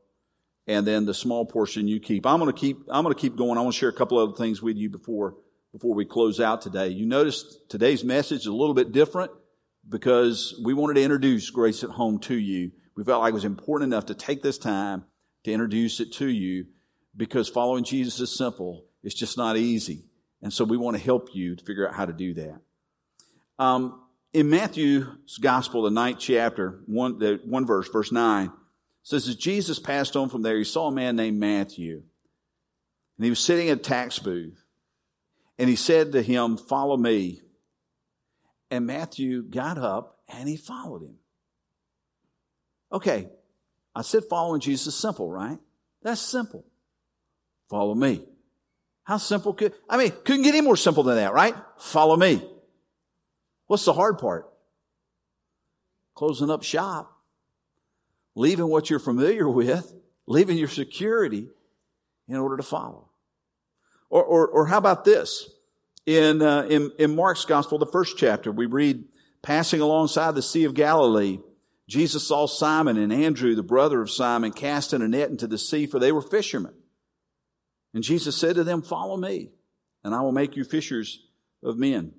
and 0.69 0.85
then 0.85 1.05
the 1.05 1.15
small 1.15 1.45
portion 1.45 1.87
you 1.87 1.99
keep. 1.99 2.27
I'm 2.27 2.39
going 2.39 2.53
to 2.53 2.57
keep, 2.57 2.77
I'm 2.91 3.03
going 3.03 3.15
to 3.15 3.19
keep 3.19 3.35
going. 3.35 3.57
I 3.57 3.61
want 3.61 3.73
to 3.73 3.79
share 3.79 3.89
a 3.89 3.93
couple 3.93 4.19
other 4.19 4.37
things 4.37 4.61
with 4.61 4.77
you 4.77 4.87
before, 4.87 5.35
before 5.71 5.95
we 5.95 6.05
close 6.05 6.39
out 6.39 6.61
today. 6.61 6.89
You 6.89 7.07
notice 7.07 7.57
today's 7.69 8.03
message 8.03 8.41
is 8.41 8.45
a 8.45 8.53
little 8.53 8.75
bit 8.75 8.91
different 8.91 9.31
because 9.89 10.61
we 10.63 10.75
wanted 10.75 10.93
to 10.93 11.01
introduce 11.01 11.49
Grace 11.49 11.83
at 11.83 11.89
Home 11.89 12.19
to 12.19 12.35
you. 12.35 12.71
We 12.95 13.03
felt 13.03 13.19
like 13.21 13.31
it 13.31 13.33
was 13.33 13.45
important 13.45 13.91
enough 13.91 14.05
to 14.05 14.13
take 14.13 14.43
this 14.43 14.59
time 14.59 15.05
to 15.43 15.51
introduce 15.51 15.99
it 15.99 16.13
to 16.13 16.27
you 16.27 16.67
because 17.17 17.49
following 17.49 17.83
Jesus 17.83 18.19
is 18.19 18.37
simple. 18.37 18.85
It's 19.01 19.15
just 19.15 19.39
not 19.39 19.57
easy. 19.57 20.03
And 20.43 20.53
so 20.53 20.65
we 20.65 20.77
want 20.77 20.97
to 20.97 21.03
help 21.03 21.29
you 21.33 21.55
to 21.55 21.65
figure 21.65 21.87
out 21.87 21.95
how 21.95 22.05
to 22.05 22.13
do 22.13 22.35
that. 22.35 22.59
Um, 23.57 24.03
in 24.33 24.51
Matthew's 24.51 25.39
gospel, 25.41 25.81
the 25.81 25.89
ninth 25.89 26.19
chapter, 26.19 26.81
one, 26.85 27.17
the 27.17 27.41
one 27.43 27.65
verse, 27.65 27.89
verse 27.89 28.11
nine, 28.11 28.51
says 29.09 29.27
as 29.27 29.35
Jesus 29.35 29.79
passed 29.79 30.15
on 30.15 30.29
from 30.29 30.43
there, 30.43 30.55
he 30.55 30.63
saw 30.63 30.89
a 30.89 30.91
man 30.91 31.15
named 31.15 31.39
Matthew. 31.39 32.03
And 33.17 33.23
he 33.23 33.31
was 33.31 33.39
sitting 33.39 33.69
at 33.69 33.79
a 33.79 33.81
tax 33.81 34.19
booth. 34.19 34.63
And 35.57 35.67
he 35.67 35.75
said 35.75 36.11
to 36.11 36.21
him, 36.21 36.57
Follow 36.57 36.95
me. 36.95 37.41
And 38.69 38.85
Matthew 38.85 39.41
got 39.41 39.79
up 39.79 40.19
and 40.27 40.47
he 40.47 40.57
followed 40.57 41.01
him. 41.01 41.15
Okay, 42.91 43.29
I 43.95 44.03
said 44.03 44.25
following 44.29 44.61
Jesus 44.61 44.93
is 44.93 44.95
simple, 44.95 45.31
right? 45.31 45.57
That's 46.03 46.21
simple. 46.21 46.63
Follow 47.67 47.95
me. 47.95 48.23
How 49.05 49.17
simple 49.17 49.55
could, 49.55 49.73
I 49.89 49.97
mean, 49.97 50.11
couldn't 50.23 50.43
get 50.43 50.53
any 50.53 50.61
more 50.61 50.77
simple 50.77 51.01
than 51.01 51.15
that, 51.15 51.33
right? 51.33 51.55
Follow 51.79 52.15
me. 52.15 52.47
What's 53.65 53.85
the 53.85 53.93
hard 53.93 54.19
part? 54.19 54.47
Closing 56.13 56.51
up 56.51 56.61
shop 56.61 57.18
leaving 58.39 58.69
what 58.69 58.89
you're 58.89 58.99
familiar 58.99 59.49
with, 59.49 59.93
leaving 60.25 60.57
your 60.57 60.69
security 60.69 61.45
in 62.29 62.37
order 62.37 62.55
to 62.55 62.63
follow. 62.63 63.09
Or, 64.09 64.23
or, 64.23 64.47
or 64.47 64.65
how 64.67 64.77
about 64.77 65.03
this? 65.03 65.49
In, 66.05 66.41
uh, 66.41 66.61
in, 66.69 66.89
in 66.97 67.17
Mark's 67.17 67.43
gospel, 67.43 67.77
the 67.77 67.85
first 67.85 68.17
chapter, 68.17 68.49
we 68.49 68.65
read, 68.65 69.03
passing 69.41 69.81
alongside 69.81 70.35
the 70.35 70.41
Sea 70.41 70.63
of 70.63 70.73
Galilee, 70.73 71.39
Jesus 71.89 72.25
saw 72.25 72.45
Simon 72.45 72.97
and 72.97 73.11
Andrew, 73.11 73.55
the 73.55 73.61
brother 73.61 74.01
of 74.01 74.09
Simon, 74.09 74.53
casting 74.53 75.01
a 75.01 75.07
net 75.09 75.29
into 75.29 75.45
the 75.45 75.57
sea, 75.57 75.85
for 75.85 75.99
they 75.99 76.13
were 76.13 76.21
fishermen. 76.21 76.75
And 77.93 78.05
Jesus 78.05 78.37
said 78.37 78.55
to 78.55 78.63
them, 78.63 78.81
Follow 78.83 79.17
me, 79.17 79.49
and 80.01 80.15
I 80.15 80.21
will 80.21 80.31
make 80.31 80.55
you 80.55 80.63
fishers 80.63 81.25
of 81.61 81.77
men. 81.77 82.13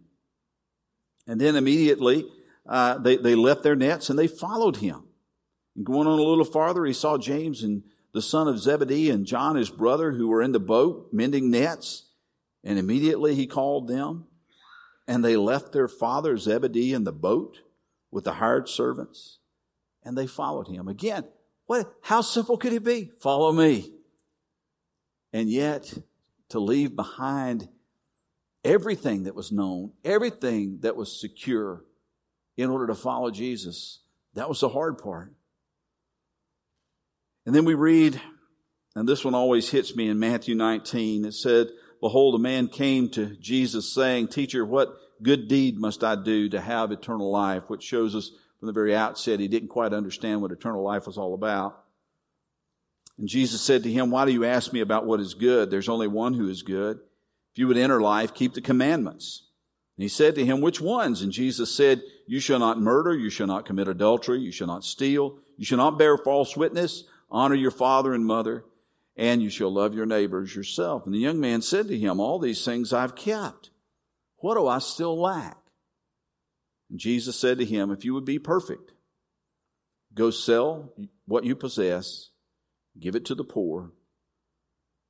And 1.27 1.41
then 1.41 1.57
immediately 1.57 2.27
uh, 2.69 2.99
they, 2.99 3.17
they 3.17 3.35
left 3.35 3.63
their 3.63 3.77
nets 3.77 4.11
and 4.11 4.19
they 4.19 4.27
followed 4.27 4.77
him. 4.77 5.05
And 5.81 5.87
going 5.87 6.07
on 6.07 6.19
a 6.19 6.23
little 6.23 6.45
farther, 6.45 6.85
he 6.85 6.93
saw 6.93 7.17
James 7.17 7.63
and 7.63 7.83
the 8.13 8.21
son 8.21 8.49
of 8.49 8.59
Zebedee 8.59 9.09
and 9.09 9.25
John, 9.25 9.57
his 9.57 9.71
brother, 9.71 10.13
who 10.13 10.29
were 10.29 10.43
in 10.43 10.53
the 10.53 10.61
boat 10.61 11.09
mending 11.11 11.51
nets. 11.51 12.05
And 12.63 12.79
immediately 12.79 13.35
he 13.35 13.47
called 13.47 13.89
them. 13.89 14.27
And 15.09 15.25
they 15.25 15.39
left 15.39 15.73
their 15.73 15.89
father 15.89 16.37
Zebedee 16.37 16.93
in 16.93 17.05
the 17.05 17.15
boat 17.15 17.61
with 18.11 18.25
the 18.25 18.35
hired 18.35 18.69
servants. 18.69 19.39
And 20.05 20.19
they 20.19 20.27
followed 20.27 20.69
him. 20.69 20.87
Again, 20.87 21.25
what, 21.65 21.91
how 22.03 22.21
simple 22.21 22.59
could 22.59 22.75
it 22.75 22.85
be? 22.85 23.11
Follow 23.19 23.51
me. 23.51 23.91
And 25.33 25.49
yet, 25.49 25.95
to 26.51 26.61
leave 26.61 26.95
behind 26.95 27.71
everything 28.63 29.23
that 29.23 29.35
was 29.35 29.51
known, 29.51 29.93
everything 30.05 30.81
that 30.81 30.95
was 30.95 31.19
secure 31.19 31.87
in 32.59 32.69
order 32.69 32.87
to 32.89 32.95
follow 32.95 33.31
Jesus, 33.31 34.01
that 34.35 34.47
was 34.47 34.61
the 34.61 34.69
hard 34.69 34.99
part. 34.99 35.33
And 37.47 37.55
then 37.55 37.65
we 37.65 37.75
read, 37.75 38.21
and 38.95 39.09
this 39.09 39.25
one 39.25 39.35
always 39.35 39.71
hits 39.71 39.97
me 39.97 40.09
in 40.09 40.19
Matthew 40.19 40.55
19. 40.55 41.25
It 41.25 41.35
said, 41.35 41.69
Behold, 42.01 42.35
a 42.35 42.39
man 42.39 42.69
came 42.69 43.09
to 43.11 43.37
Jesus 43.37 43.93
saying, 43.95 44.29
Teacher, 44.29 44.65
what 44.65 44.97
good 45.23 45.49
deed 45.49 45.79
must 45.79 46.03
I 46.03 46.17
do 46.17 46.49
to 46.49 46.61
have 46.61 46.93
eternal 46.93 47.31
life? 47.31 47.65
Which 47.69 47.83
shows 47.83 48.15
us 48.15 48.31
from 48.59 48.67
the 48.67 48.73
very 48.73 48.95
outset 48.95 49.41
he 49.41 49.49
didn't 49.49 49.69
quite 49.69 49.95
understand 49.95 50.43
what 50.43 50.53
eternal 50.53 50.83
life 50.83 51.07
was 51.07 51.17
all 51.17 51.35
about. 51.35 51.83
And 53.19 53.27
Jesus 53.27 53.61
said 53.61 53.83
to 53.83 53.93
him, 53.93 54.11
Why 54.11 54.25
do 54.27 54.33
you 54.33 54.45
ask 54.45 54.73
me 54.73 54.81
about 54.81 55.07
what 55.07 55.21
is 55.21 55.35
good? 55.35 55.71
There's 55.71 55.89
only 55.89 56.09
one 56.09 56.35
who 56.35 56.49
is 56.49 56.63
good. 56.63 56.99
If 57.53 57.59
you 57.59 57.67
would 57.69 57.79
enter 57.79 58.01
life, 58.01 58.35
keep 58.35 58.55
the 58.55 58.61
commandments. 58.61 59.47
And 59.97 60.03
he 60.03 60.09
said 60.09 60.35
to 60.35 60.45
him, 60.45 60.61
Which 60.61 60.81
ones? 60.81 61.23
And 61.23 61.33
Jesus 61.33 61.75
said, 61.75 62.03
You 62.27 62.39
shall 62.39 62.59
not 62.59 62.81
murder, 62.81 63.15
you 63.15 63.31
shall 63.31 63.47
not 63.47 63.67
commit 63.67 63.89
adultery, 63.89 64.41
you 64.41 64.53
shall 64.53 64.67
not 64.67 64.85
steal, 64.85 65.39
you 65.57 65.65
shall 65.65 65.79
not 65.79 65.99
bear 65.99 66.17
false 66.17 66.57
witness, 66.57 67.05
honor 67.31 67.55
your 67.55 67.71
father 67.71 68.13
and 68.13 68.27
mother, 68.27 68.65
and 69.17 69.43
you 69.43 69.51
shall 69.51 69.73
love 69.73 69.95
your 69.95 70.07
neighbors 70.07 70.55
yourself. 70.55 71.05
And 71.05 71.15
the 71.15 71.19
young 71.19 71.41
man 71.41 71.63
said 71.63 71.89
to 71.89 71.99
him, 71.99 72.21
All 72.21 72.39
these 72.39 72.65
things 72.65 72.93
I've 72.93 73.15
kept. 73.15 73.71
What 74.39 74.55
do 74.55 74.67
I 74.67 74.79
still 74.79 75.21
lack? 75.21 75.59
And 76.89 76.99
Jesus 76.99 77.39
said 77.39 77.59
to 77.59 77.65
him, 77.65 77.91
If 77.91 78.05
you 78.05 78.15
would 78.15 78.25
be 78.25 78.39
perfect, 78.39 78.93
go 80.15 80.31
sell 80.31 80.93
what 81.27 81.45
you 81.45 81.55
possess, 81.55 82.31
give 82.99 83.15
it 83.15 83.25
to 83.27 83.35
the 83.35 83.45
poor, 83.45 83.93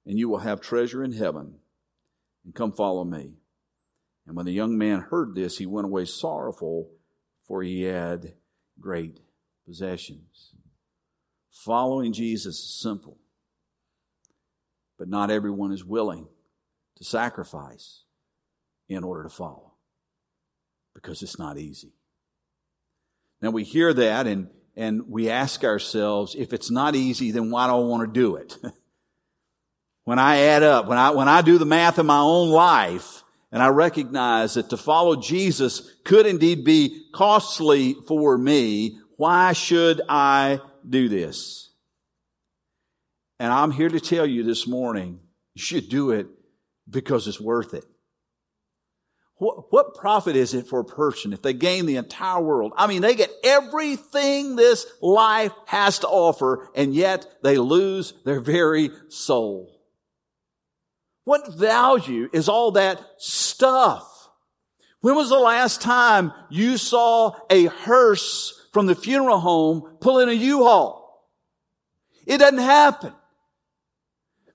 and 0.04 0.18
you 0.18 0.28
will 0.28 0.38
have 0.38 0.61
treasure 0.61 1.02
in 1.04 1.12
heaven, 1.12 1.54
and 2.44 2.54
come 2.54 2.72
follow 2.72 3.04
me. 3.04 3.35
And 4.26 4.37
when 4.37 4.46
the 4.46 4.52
young 4.52 4.76
man 4.76 5.00
heard 5.00 5.35
this, 5.35 5.59
he 5.59 5.66
went 5.66 5.87
away 5.87 6.04
sorrowful, 6.04 6.90
for 7.46 7.62
he 7.62 7.83
had 7.83 8.35
great 8.78 9.20
possessions. 9.66 10.54
Following 11.51 12.13
Jesus 12.13 12.59
is 12.59 12.81
simple, 12.81 13.19
but 14.99 15.09
not 15.09 15.31
everyone 15.31 15.73
is 15.73 15.85
willing 15.85 16.27
to 16.97 17.05
sacrifice 17.05 18.05
in 18.89 19.05
order 19.05 19.25
to 19.25 19.29
follow 19.29 19.73
because 20.95 21.23
it's 21.23 21.39
not 21.39 21.59
easy. 21.59 21.93
Now 23.43 23.51
we 23.51 23.65
hear 23.65 23.93
that 23.93 24.27
and, 24.27 24.49
and 24.77 25.09
we 25.09 25.29
ask 25.31 25.65
ourselves, 25.65 26.35
if 26.35 26.53
it's 26.53 26.71
not 26.71 26.95
easy, 26.95 27.31
then 27.31 27.51
why 27.51 27.67
do 27.67 27.73
I 27.73 27.77
want 27.77 28.03
to 28.03 28.21
do 28.21 28.37
it? 28.37 28.57
when 30.05 30.19
I 30.19 30.39
add 30.39 30.63
up, 30.63 30.87
when 30.87 30.99
I, 30.99 31.11
when 31.11 31.29
I 31.29 31.43
do 31.43 31.59
the 31.59 31.67
math 31.67 31.99
in 31.99 32.07
my 32.07 32.21
own 32.21 32.51
life, 32.51 33.23
and 33.53 33.63
I 33.63 33.69
recognize 33.69 34.55
that 34.55 34.71
to 34.71 34.77
follow 34.77 35.17
Jesus 35.17 35.91
could 36.05 36.27
indeed 36.27 36.65
be 36.65 37.07
costly 37.13 37.95
for 38.07 38.39
me, 38.39 38.99
why 39.17 39.53
should 39.53 40.01
I 40.09 40.61
do 40.88 41.09
this. 41.09 41.71
And 43.38 43.53
I'm 43.53 43.71
here 43.71 43.88
to 43.88 44.01
tell 44.01 44.27
you 44.27 44.43
this 44.43 44.66
morning 44.66 45.21
You 45.55 45.62
should 45.62 45.88
do 45.88 46.11
it 46.11 46.27
because 46.88 47.27
it's 47.27 47.40
worth 47.40 47.75
it. 47.75 47.85
What, 49.37 49.73
what 49.73 49.95
profit 49.95 50.37
is 50.37 50.53
it 50.53 50.66
for 50.66 50.81
a 50.81 50.85
person 50.85 51.33
if 51.33 51.40
they 51.40 51.55
gain 51.55 51.87
the 51.87 51.97
entire 51.97 52.43
world? 52.43 52.75
I 52.77 52.87
mean, 52.87 53.01
they 53.01 53.14
get 53.14 53.33
everything 53.43 54.55
this 54.55 54.87
life 55.01 55.53
has 55.64 56.01
to 56.01 56.09
offer, 56.09 56.69
and 56.75 56.95
yet 56.95 57.27
they 57.43 57.57
lose 57.57 58.12
their 58.27 58.40
very 58.40 58.90
soul. 59.09 59.81
What 61.25 61.55
value 61.55 62.29
is 62.35 62.51
all 62.51 62.73
that 62.73 63.03
stuff? 63.16 64.07
When 65.01 65.14
was 65.14 65.31
the 65.31 65.38
last 65.38 65.81
time 65.81 66.33
you 66.51 66.77
saw 66.77 67.33
a 67.49 67.64
hearse 67.64 68.60
from 68.72 68.87
the 68.87 68.94
funeral 68.94 69.40
home 69.40 69.98
pull 70.00 70.20
in 70.20 70.28
a 70.28 70.33
U-Haul? 70.33 71.28
It 72.26 72.38
doesn't 72.38 72.59
happen. 72.59 73.12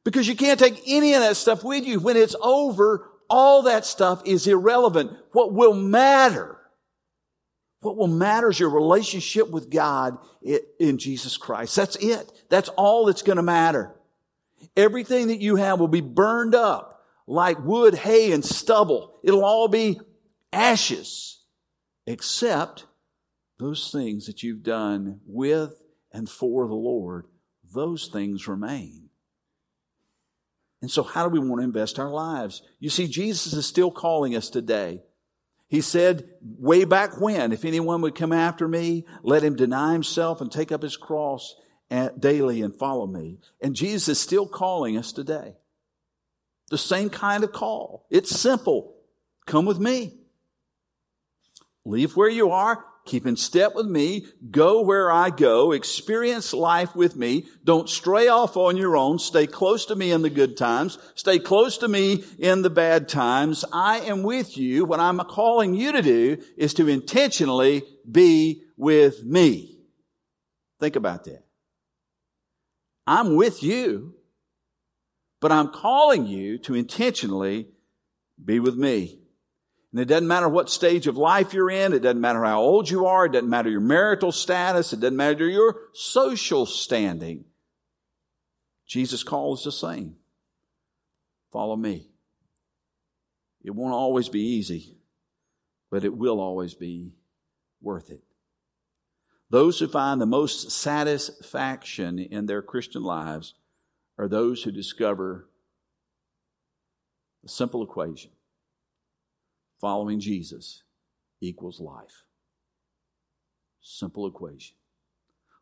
Because 0.03 0.27
you 0.27 0.35
can't 0.35 0.59
take 0.59 0.81
any 0.87 1.13
of 1.13 1.21
that 1.21 1.35
stuff 1.35 1.63
with 1.63 1.83
you. 1.83 1.99
When 1.99 2.15
it's 2.15 2.35
over, 2.39 3.09
all 3.27 3.63
that 3.63 3.85
stuff 3.85 4.21
is 4.23 4.45
irrelevant. 4.45 5.11
What 5.31 5.51
will 5.51 5.73
matter, 5.73 6.57
what 7.81 7.97
will 7.97 8.07
matter 8.07 8.49
is 8.49 8.59
your 8.59 8.69
relationship 8.69 9.49
with 9.49 9.71
God 9.71 10.17
in 10.79 10.99
Jesus 10.99 11.37
Christ. 11.37 11.75
That's 11.75 11.95
it. 11.95 12.31
That's 12.49 12.69
all 12.69 13.05
that's 13.07 13.23
going 13.23 13.37
to 13.37 13.43
matter. 13.43 13.95
Everything 14.77 15.27
that 15.27 15.41
you 15.41 15.55
have 15.55 15.79
will 15.79 15.87
be 15.87 16.01
burned 16.01 16.53
up 16.53 17.03
like 17.27 17.59
wood, 17.59 17.95
hay, 17.95 18.31
and 18.31 18.45
stubble. 18.45 19.19
It'll 19.23 19.43
all 19.43 19.67
be 19.67 19.99
ashes, 20.53 21.43
except 22.05 22.85
those 23.57 23.91
things 23.91 24.25
that 24.27 24.43
you've 24.43 24.63
done 24.63 25.19
with 25.25 25.81
and 26.11 26.29
for 26.29 26.67
the 26.67 26.73
Lord. 26.73 27.27
Those 27.73 28.07
things 28.07 28.47
remain. 28.47 29.09
And 30.81 30.91
so, 30.91 31.03
how 31.03 31.27
do 31.27 31.29
we 31.29 31.45
want 31.45 31.61
to 31.61 31.65
invest 31.65 31.99
our 31.99 32.11
lives? 32.11 32.61
You 32.79 32.89
see, 32.89 33.07
Jesus 33.07 33.53
is 33.53 33.65
still 33.65 33.91
calling 33.91 34.35
us 34.35 34.49
today. 34.49 35.01
He 35.67 35.81
said 35.81 36.29
way 36.59 36.85
back 36.85 37.19
when, 37.19 37.51
if 37.51 37.65
anyone 37.65 38.01
would 38.01 38.13
come 38.13 38.31
after 38.31 38.67
me, 38.67 39.05
let 39.23 39.43
him 39.43 39.55
deny 39.55 39.93
himself 39.93 40.41
and 40.41 40.51
take 40.51 40.71
up 40.71 40.83
his 40.83 40.95
cross 40.95 41.55
daily 42.19 42.61
and 42.61 42.75
follow 42.75 43.07
me. 43.07 43.39
And 43.61 43.75
Jesus 43.75 44.09
is 44.09 44.19
still 44.19 44.47
calling 44.47 44.97
us 44.97 45.11
today. 45.11 45.55
The 46.69 46.77
same 46.77 47.09
kind 47.09 47.43
of 47.43 47.51
call. 47.51 48.05
It's 48.09 48.39
simple. 48.39 48.95
Come 49.45 49.65
with 49.65 49.79
me. 49.79 50.17
Leave 51.83 52.15
where 52.15 52.29
you 52.29 52.51
are 52.51 52.83
Keep 53.05 53.27
in 53.27 53.35
step 53.35 53.75
with 53.75 53.85
me. 53.85 54.25
Go 54.49 54.81
where 54.81 55.11
I 55.11 55.29
go. 55.29 55.71
Experience 55.71 56.53
life 56.53 56.95
with 56.95 57.15
me. 57.15 57.45
Don't 57.63 57.87
stray 57.87 58.27
off 58.27 58.57
on 58.57 58.77
your 58.77 58.97
own. 58.97 59.19
Stay 59.19 59.45
close 59.45 59.85
to 59.85 59.95
me 59.95 60.11
in 60.11 60.23
the 60.23 60.29
good 60.29 60.57
times. 60.57 60.97
Stay 61.13 61.37
close 61.37 61.77
to 61.77 61.87
me 61.87 62.23
in 62.39 62.63
the 62.63 62.69
bad 62.71 63.07
times. 63.07 63.63
I 63.71 63.99
am 63.99 64.23
with 64.23 64.57
you. 64.57 64.85
What 64.85 64.99
I'm 64.99 65.19
calling 65.19 65.75
you 65.75 65.91
to 65.91 66.01
do 66.01 66.37
is 66.57 66.73
to 66.75 66.87
intentionally 66.87 67.83
be 68.09 68.63
with 68.75 69.23
me. 69.23 69.77
Think 70.79 70.95
about 70.95 71.25
that. 71.25 71.43
I'm 73.05 73.35
with 73.35 73.61
you, 73.61 74.15
but 75.41 75.51
I'm 75.51 75.67
calling 75.67 76.25
you 76.25 76.57
to 76.59 76.73
intentionally 76.73 77.67
be 78.43 78.59
with 78.59 78.75
me. 78.75 79.19
And 79.95 80.01
it 80.01 80.09
doesn't 80.09 80.27
matter 80.27 80.49
what 80.49 80.69
stage 80.69 81.07
of 81.07 81.15
life 81.15 81.53
you're 81.53 81.69
in. 81.69 81.93
It 81.93 82.01
doesn't 82.01 82.19
matter 82.19 82.43
how 82.43 82.59
old 82.59 82.89
you 82.89 83.05
are. 83.05 83.27
It 83.27 83.31
doesn't 83.31 83.49
matter 83.49 83.69
your 83.69 83.79
marital 83.79 84.33
status. 84.33 84.91
It 84.91 84.99
doesn't 84.99 85.15
matter 85.15 85.47
your 85.47 85.83
social 85.93 86.65
standing. 86.65 87.45
Jesus 88.85 89.23
calls 89.23 89.63
the 89.63 89.71
same. 89.71 90.17
Follow 91.49 91.77
me. 91.77 92.09
It 93.63 93.73
won't 93.73 93.93
always 93.93 94.27
be 94.27 94.41
easy, 94.41 94.97
but 95.89 96.03
it 96.03 96.17
will 96.17 96.41
always 96.41 96.73
be 96.73 97.13
worth 97.81 98.09
it. 98.09 98.21
Those 99.49 99.79
who 99.79 99.87
find 99.87 100.19
the 100.19 100.25
most 100.25 100.71
satisfaction 100.71 102.19
in 102.19 102.47
their 102.47 102.61
Christian 102.61 103.01
lives 103.01 103.53
are 104.17 104.27
those 104.27 104.63
who 104.63 104.73
discover 104.73 105.47
the 107.43 107.47
simple 107.47 107.81
equation 107.81 108.31
Following 109.81 110.19
Jesus 110.19 110.83
equals 111.41 111.79
life. 111.79 112.23
Simple 113.81 114.27
equation. 114.27 114.75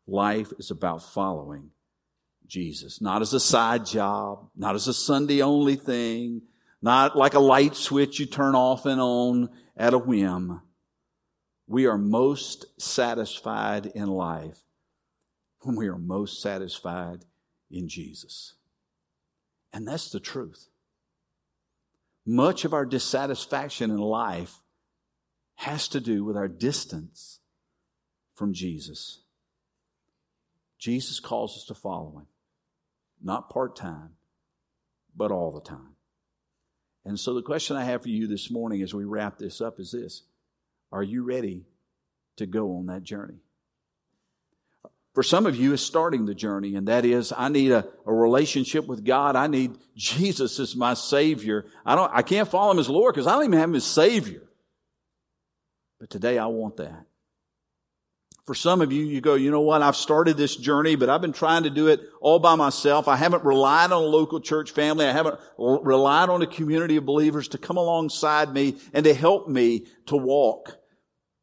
Life 0.06 0.52
is 0.58 0.70
about 0.70 1.02
following 1.02 1.70
Jesus, 2.46 3.00
not 3.00 3.22
as 3.22 3.32
a 3.32 3.40
side 3.40 3.86
job, 3.86 4.48
not 4.54 4.74
as 4.74 4.86
a 4.86 4.94
Sunday 4.94 5.42
only 5.42 5.76
thing, 5.76 6.42
not 6.82 7.16
like 7.16 7.34
a 7.34 7.40
light 7.40 7.74
switch 7.74 8.20
you 8.20 8.26
turn 8.26 8.54
off 8.54 8.84
and 8.86 9.00
on 9.00 9.48
at 9.76 9.94
a 9.94 9.98
whim. 9.98 10.60
We 11.66 11.86
are 11.86 11.96
most 11.96 12.66
satisfied 12.80 13.86
in 13.86 14.06
life 14.08 14.58
when 15.60 15.76
we 15.76 15.88
are 15.88 15.98
most 15.98 16.42
satisfied 16.42 17.24
in 17.70 17.88
Jesus. 17.88 18.54
And 19.72 19.88
that's 19.88 20.10
the 20.10 20.20
truth. 20.20 20.68
Much 22.26 22.64
of 22.64 22.72
our 22.72 22.86
dissatisfaction 22.86 23.90
in 23.90 23.98
life 23.98 24.62
has 25.56 25.88
to 25.88 26.00
do 26.00 26.24
with 26.24 26.36
our 26.36 26.48
distance 26.48 27.40
from 28.34 28.52
Jesus. 28.52 29.20
Jesus 30.78 31.20
calls 31.20 31.56
us 31.56 31.64
to 31.66 31.74
follow 31.74 32.18
him, 32.18 32.26
not 33.22 33.50
part 33.50 33.76
time, 33.76 34.10
but 35.14 35.30
all 35.30 35.52
the 35.52 35.60
time. 35.60 35.96
And 37.04 37.20
so 37.20 37.34
the 37.34 37.42
question 37.42 37.76
I 37.76 37.84
have 37.84 38.02
for 38.02 38.08
you 38.08 38.26
this 38.26 38.50
morning 38.50 38.82
as 38.82 38.94
we 38.94 39.04
wrap 39.04 39.38
this 39.38 39.60
up 39.60 39.78
is 39.78 39.92
this 39.92 40.22
Are 40.90 41.02
you 41.02 41.22
ready 41.22 41.66
to 42.36 42.46
go 42.46 42.76
on 42.76 42.86
that 42.86 43.02
journey? 43.02 43.40
For 45.14 45.22
some 45.22 45.46
of 45.46 45.54
you, 45.54 45.72
is 45.72 45.80
starting 45.80 46.26
the 46.26 46.34
journey, 46.34 46.74
and 46.74 46.88
that 46.88 47.04
is, 47.04 47.32
I 47.36 47.48
need 47.48 47.70
a, 47.70 47.86
a 48.04 48.12
relationship 48.12 48.88
with 48.88 49.04
God. 49.04 49.36
I 49.36 49.46
need 49.46 49.78
Jesus 49.96 50.58
as 50.58 50.74
my 50.74 50.94
Savior. 50.94 51.66
I 51.86 51.94
don't, 51.94 52.10
I 52.12 52.22
can't 52.22 52.48
follow 52.48 52.72
Him 52.72 52.80
as 52.80 52.88
Lord 52.88 53.14
because 53.14 53.28
I 53.28 53.34
don't 53.34 53.44
even 53.44 53.58
have 53.60 53.68
Him 53.68 53.76
as 53.76 53.84
Savior. 53.84 54.42
But 56.00 56.10
today 56.10 56.36
I 56.36 56.46
want 56.46 56.78
that. 56.78 57.06
For 58.44 58.56
some 58.56 58.82
of 58.82 58.92
you, 58.92 59.04
you 59.04 59.20
go, 59.20 59.36
you 59.36 59.52
know 59.52 59.60
what? 59.60 59.82
I've 59.82 59.96
started 59.96 60.36
this 60.36 60.56
journey, 60.56 60.96
but 60.96 61.08
I've 61.08 61.22
been 61.22 61.32
trying 61.32 61.62
to 61.62 61.70
do 61.70 61.86
it 61.86 62.00
all 62.20 62.40
by 62.40 62.56
myself. 62.56 63.06
I 63.06 63.16
haven't 63.16 63.44
relied 63.44 63.92
on 63.92 64.02
a 64.02 64.06
local 64.06 64.40
church 64.40 64.72
family. 64.72 65.06
I 65.06 65.12
haven't 65.12 65.38
relied 65.56 66.28
on 66.28 66.42
a 66.42 66.46
community 66.46 66.96
of 66.96 67.06
believers 67.06 67.48
to 67.48 67.58
come 67.58 67.76
alongside 67.76 68.52
me 68.52 68.76
and 68.92 69.04
to 69.04 69.14
help 69.14 69.48
me 69.48 69.86
to 70.06 70.16
walk. 70.16 70.76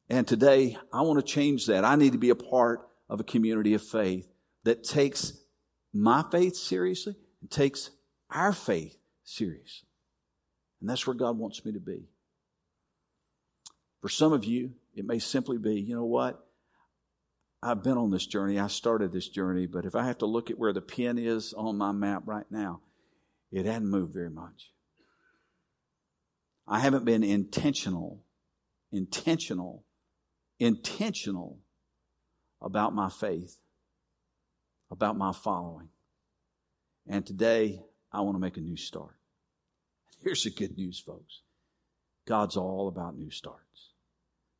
And 0.09 0.27
today 0.27 0.77
I 0.93 1.01
want 1.01 1.25
to 1.25 1.25
change 1.25 1.67
that. 1.67 1.85
I 1.85 1.95
need 1.95 2.11
to 2.11 2.19
be 2.19 2.29
a 2.29 2.35
part 2.35 2.81
of 3.11 3.19
a 3.19 3.25
community 3.25 3.73
of 3.73 3.83
faith 3.83 4.31
that 4.63 4.85
takes 4.85 5.33
my 5.93 6.23
faith 6.31 6.55
seriously 6.55 7.13
and 7.41 7.51
takes 7.51 7.91
our 8.31 8.53
faith 8.53 8.95
seriously. 9.25 9.89
And 10.79 10.89
that's 10.89 11.05
where 11.05 11.15
God 11.15 11.37
wants 11.37 11.63
me 11.65 11.73
to 11.73 11.79
be. 11.79 12.05
For 14.01 14.07
some 14.07 14.31
of 14.31 14.45
you, 14.45 14.71
it 14.95 15.05
may 15.05 15.19
simply 15.19 15.57
be, 15.57 15.79
you 15.79 15.93
know 15.93 16.05
what? 16.05 16.47
I've 17.61 17.83
been 17.83 17.97
on 17.97 18.11
this 18.11 18.25
journey. 18.25 18.57
I 18.57 18.67
started 18.67 19.11
this 19.11 19.27
journey, 19.27 19.67
but 19.67 19.85
if 19.85 19.93
I 19.93 20.05
have 20.07 20.19
to 20.19 20.25
look 20.25 20.49
at 20.49 20.57
where 20.57 20.73
the 20.73 20.81
pin 20.81 21.19
is 21.19 21.53
on 21.53 21.77
my 21.77 21.91
map 21.91 22.23
right 22.25 22.47
now, 22.49 22.79
it 23.51 23.65
hadn't 23.65 23.89
moved 23.89 24.13
very 24.13 24.29
much. 24.29 24.71
I 26.65 26.79
haven't 26.79 27.03
been 27.03 27.23
intentional, 27.23 28.23
intentional, 28.91 29.83
intentional 30.59 31.59
about 32.61 32.93
my 32.93 33.09
faith, 33.09 33.57
about 34.91 35.17
my 35.17 35.31
following. 35.31 35.89
And 37.07 37.25
today, 37.25 37.81
I 38.11 38.21
want 38.21 38.35
to 38.35 38.39
make 38.39 38.57
a 38.57 38.61
new 38.61 38.77
start. 38.77 39.15
And 40.13 40.19
here's 40.23 40.43
the 40.43 40.51
good 40.51 40.77
news, 40.77 40.99
folks 40.99 41.41
God's 42.27 42.55
all 42.55 42.87
about 42.87 43.17
new 43.17 43.31
starts, 43.31 43.91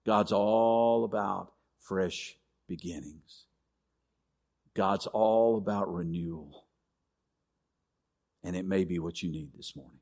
God's 0.06 0.32
all 0.32 1.04
about 1.06 1.54
fresh 1.80 2.38
beginnings, 2.68 3.46
God's 4.74 5.08
all 5.08 5.58
about 5.58 5.94
renewal. 5.94 6.66
And 8.44 8.56
it 8.56 8.66
may 8.66 8.86
be 8.86 8.98
what 8.98 9.22
you 9.22 9.30
need 9.30 9.52
this 9.56 9.76
morning. 9.76 10.00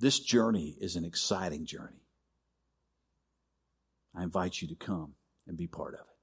This 0.00 0.18
journey 0.18 0.74
is 0.80 0.96
an 0.96 1.04
exciting 1.04 1.64
journey. 1.64 2.02
I 4.16 4.24
invite 4.24 4.60
you 4.60 4.66
to 4.66 4.74
come 4.74 5.14
and 5.48 5.56
be 5.56 5.66
part 5.66 5.94
of 5.94 6.00
it. 6.00 6.17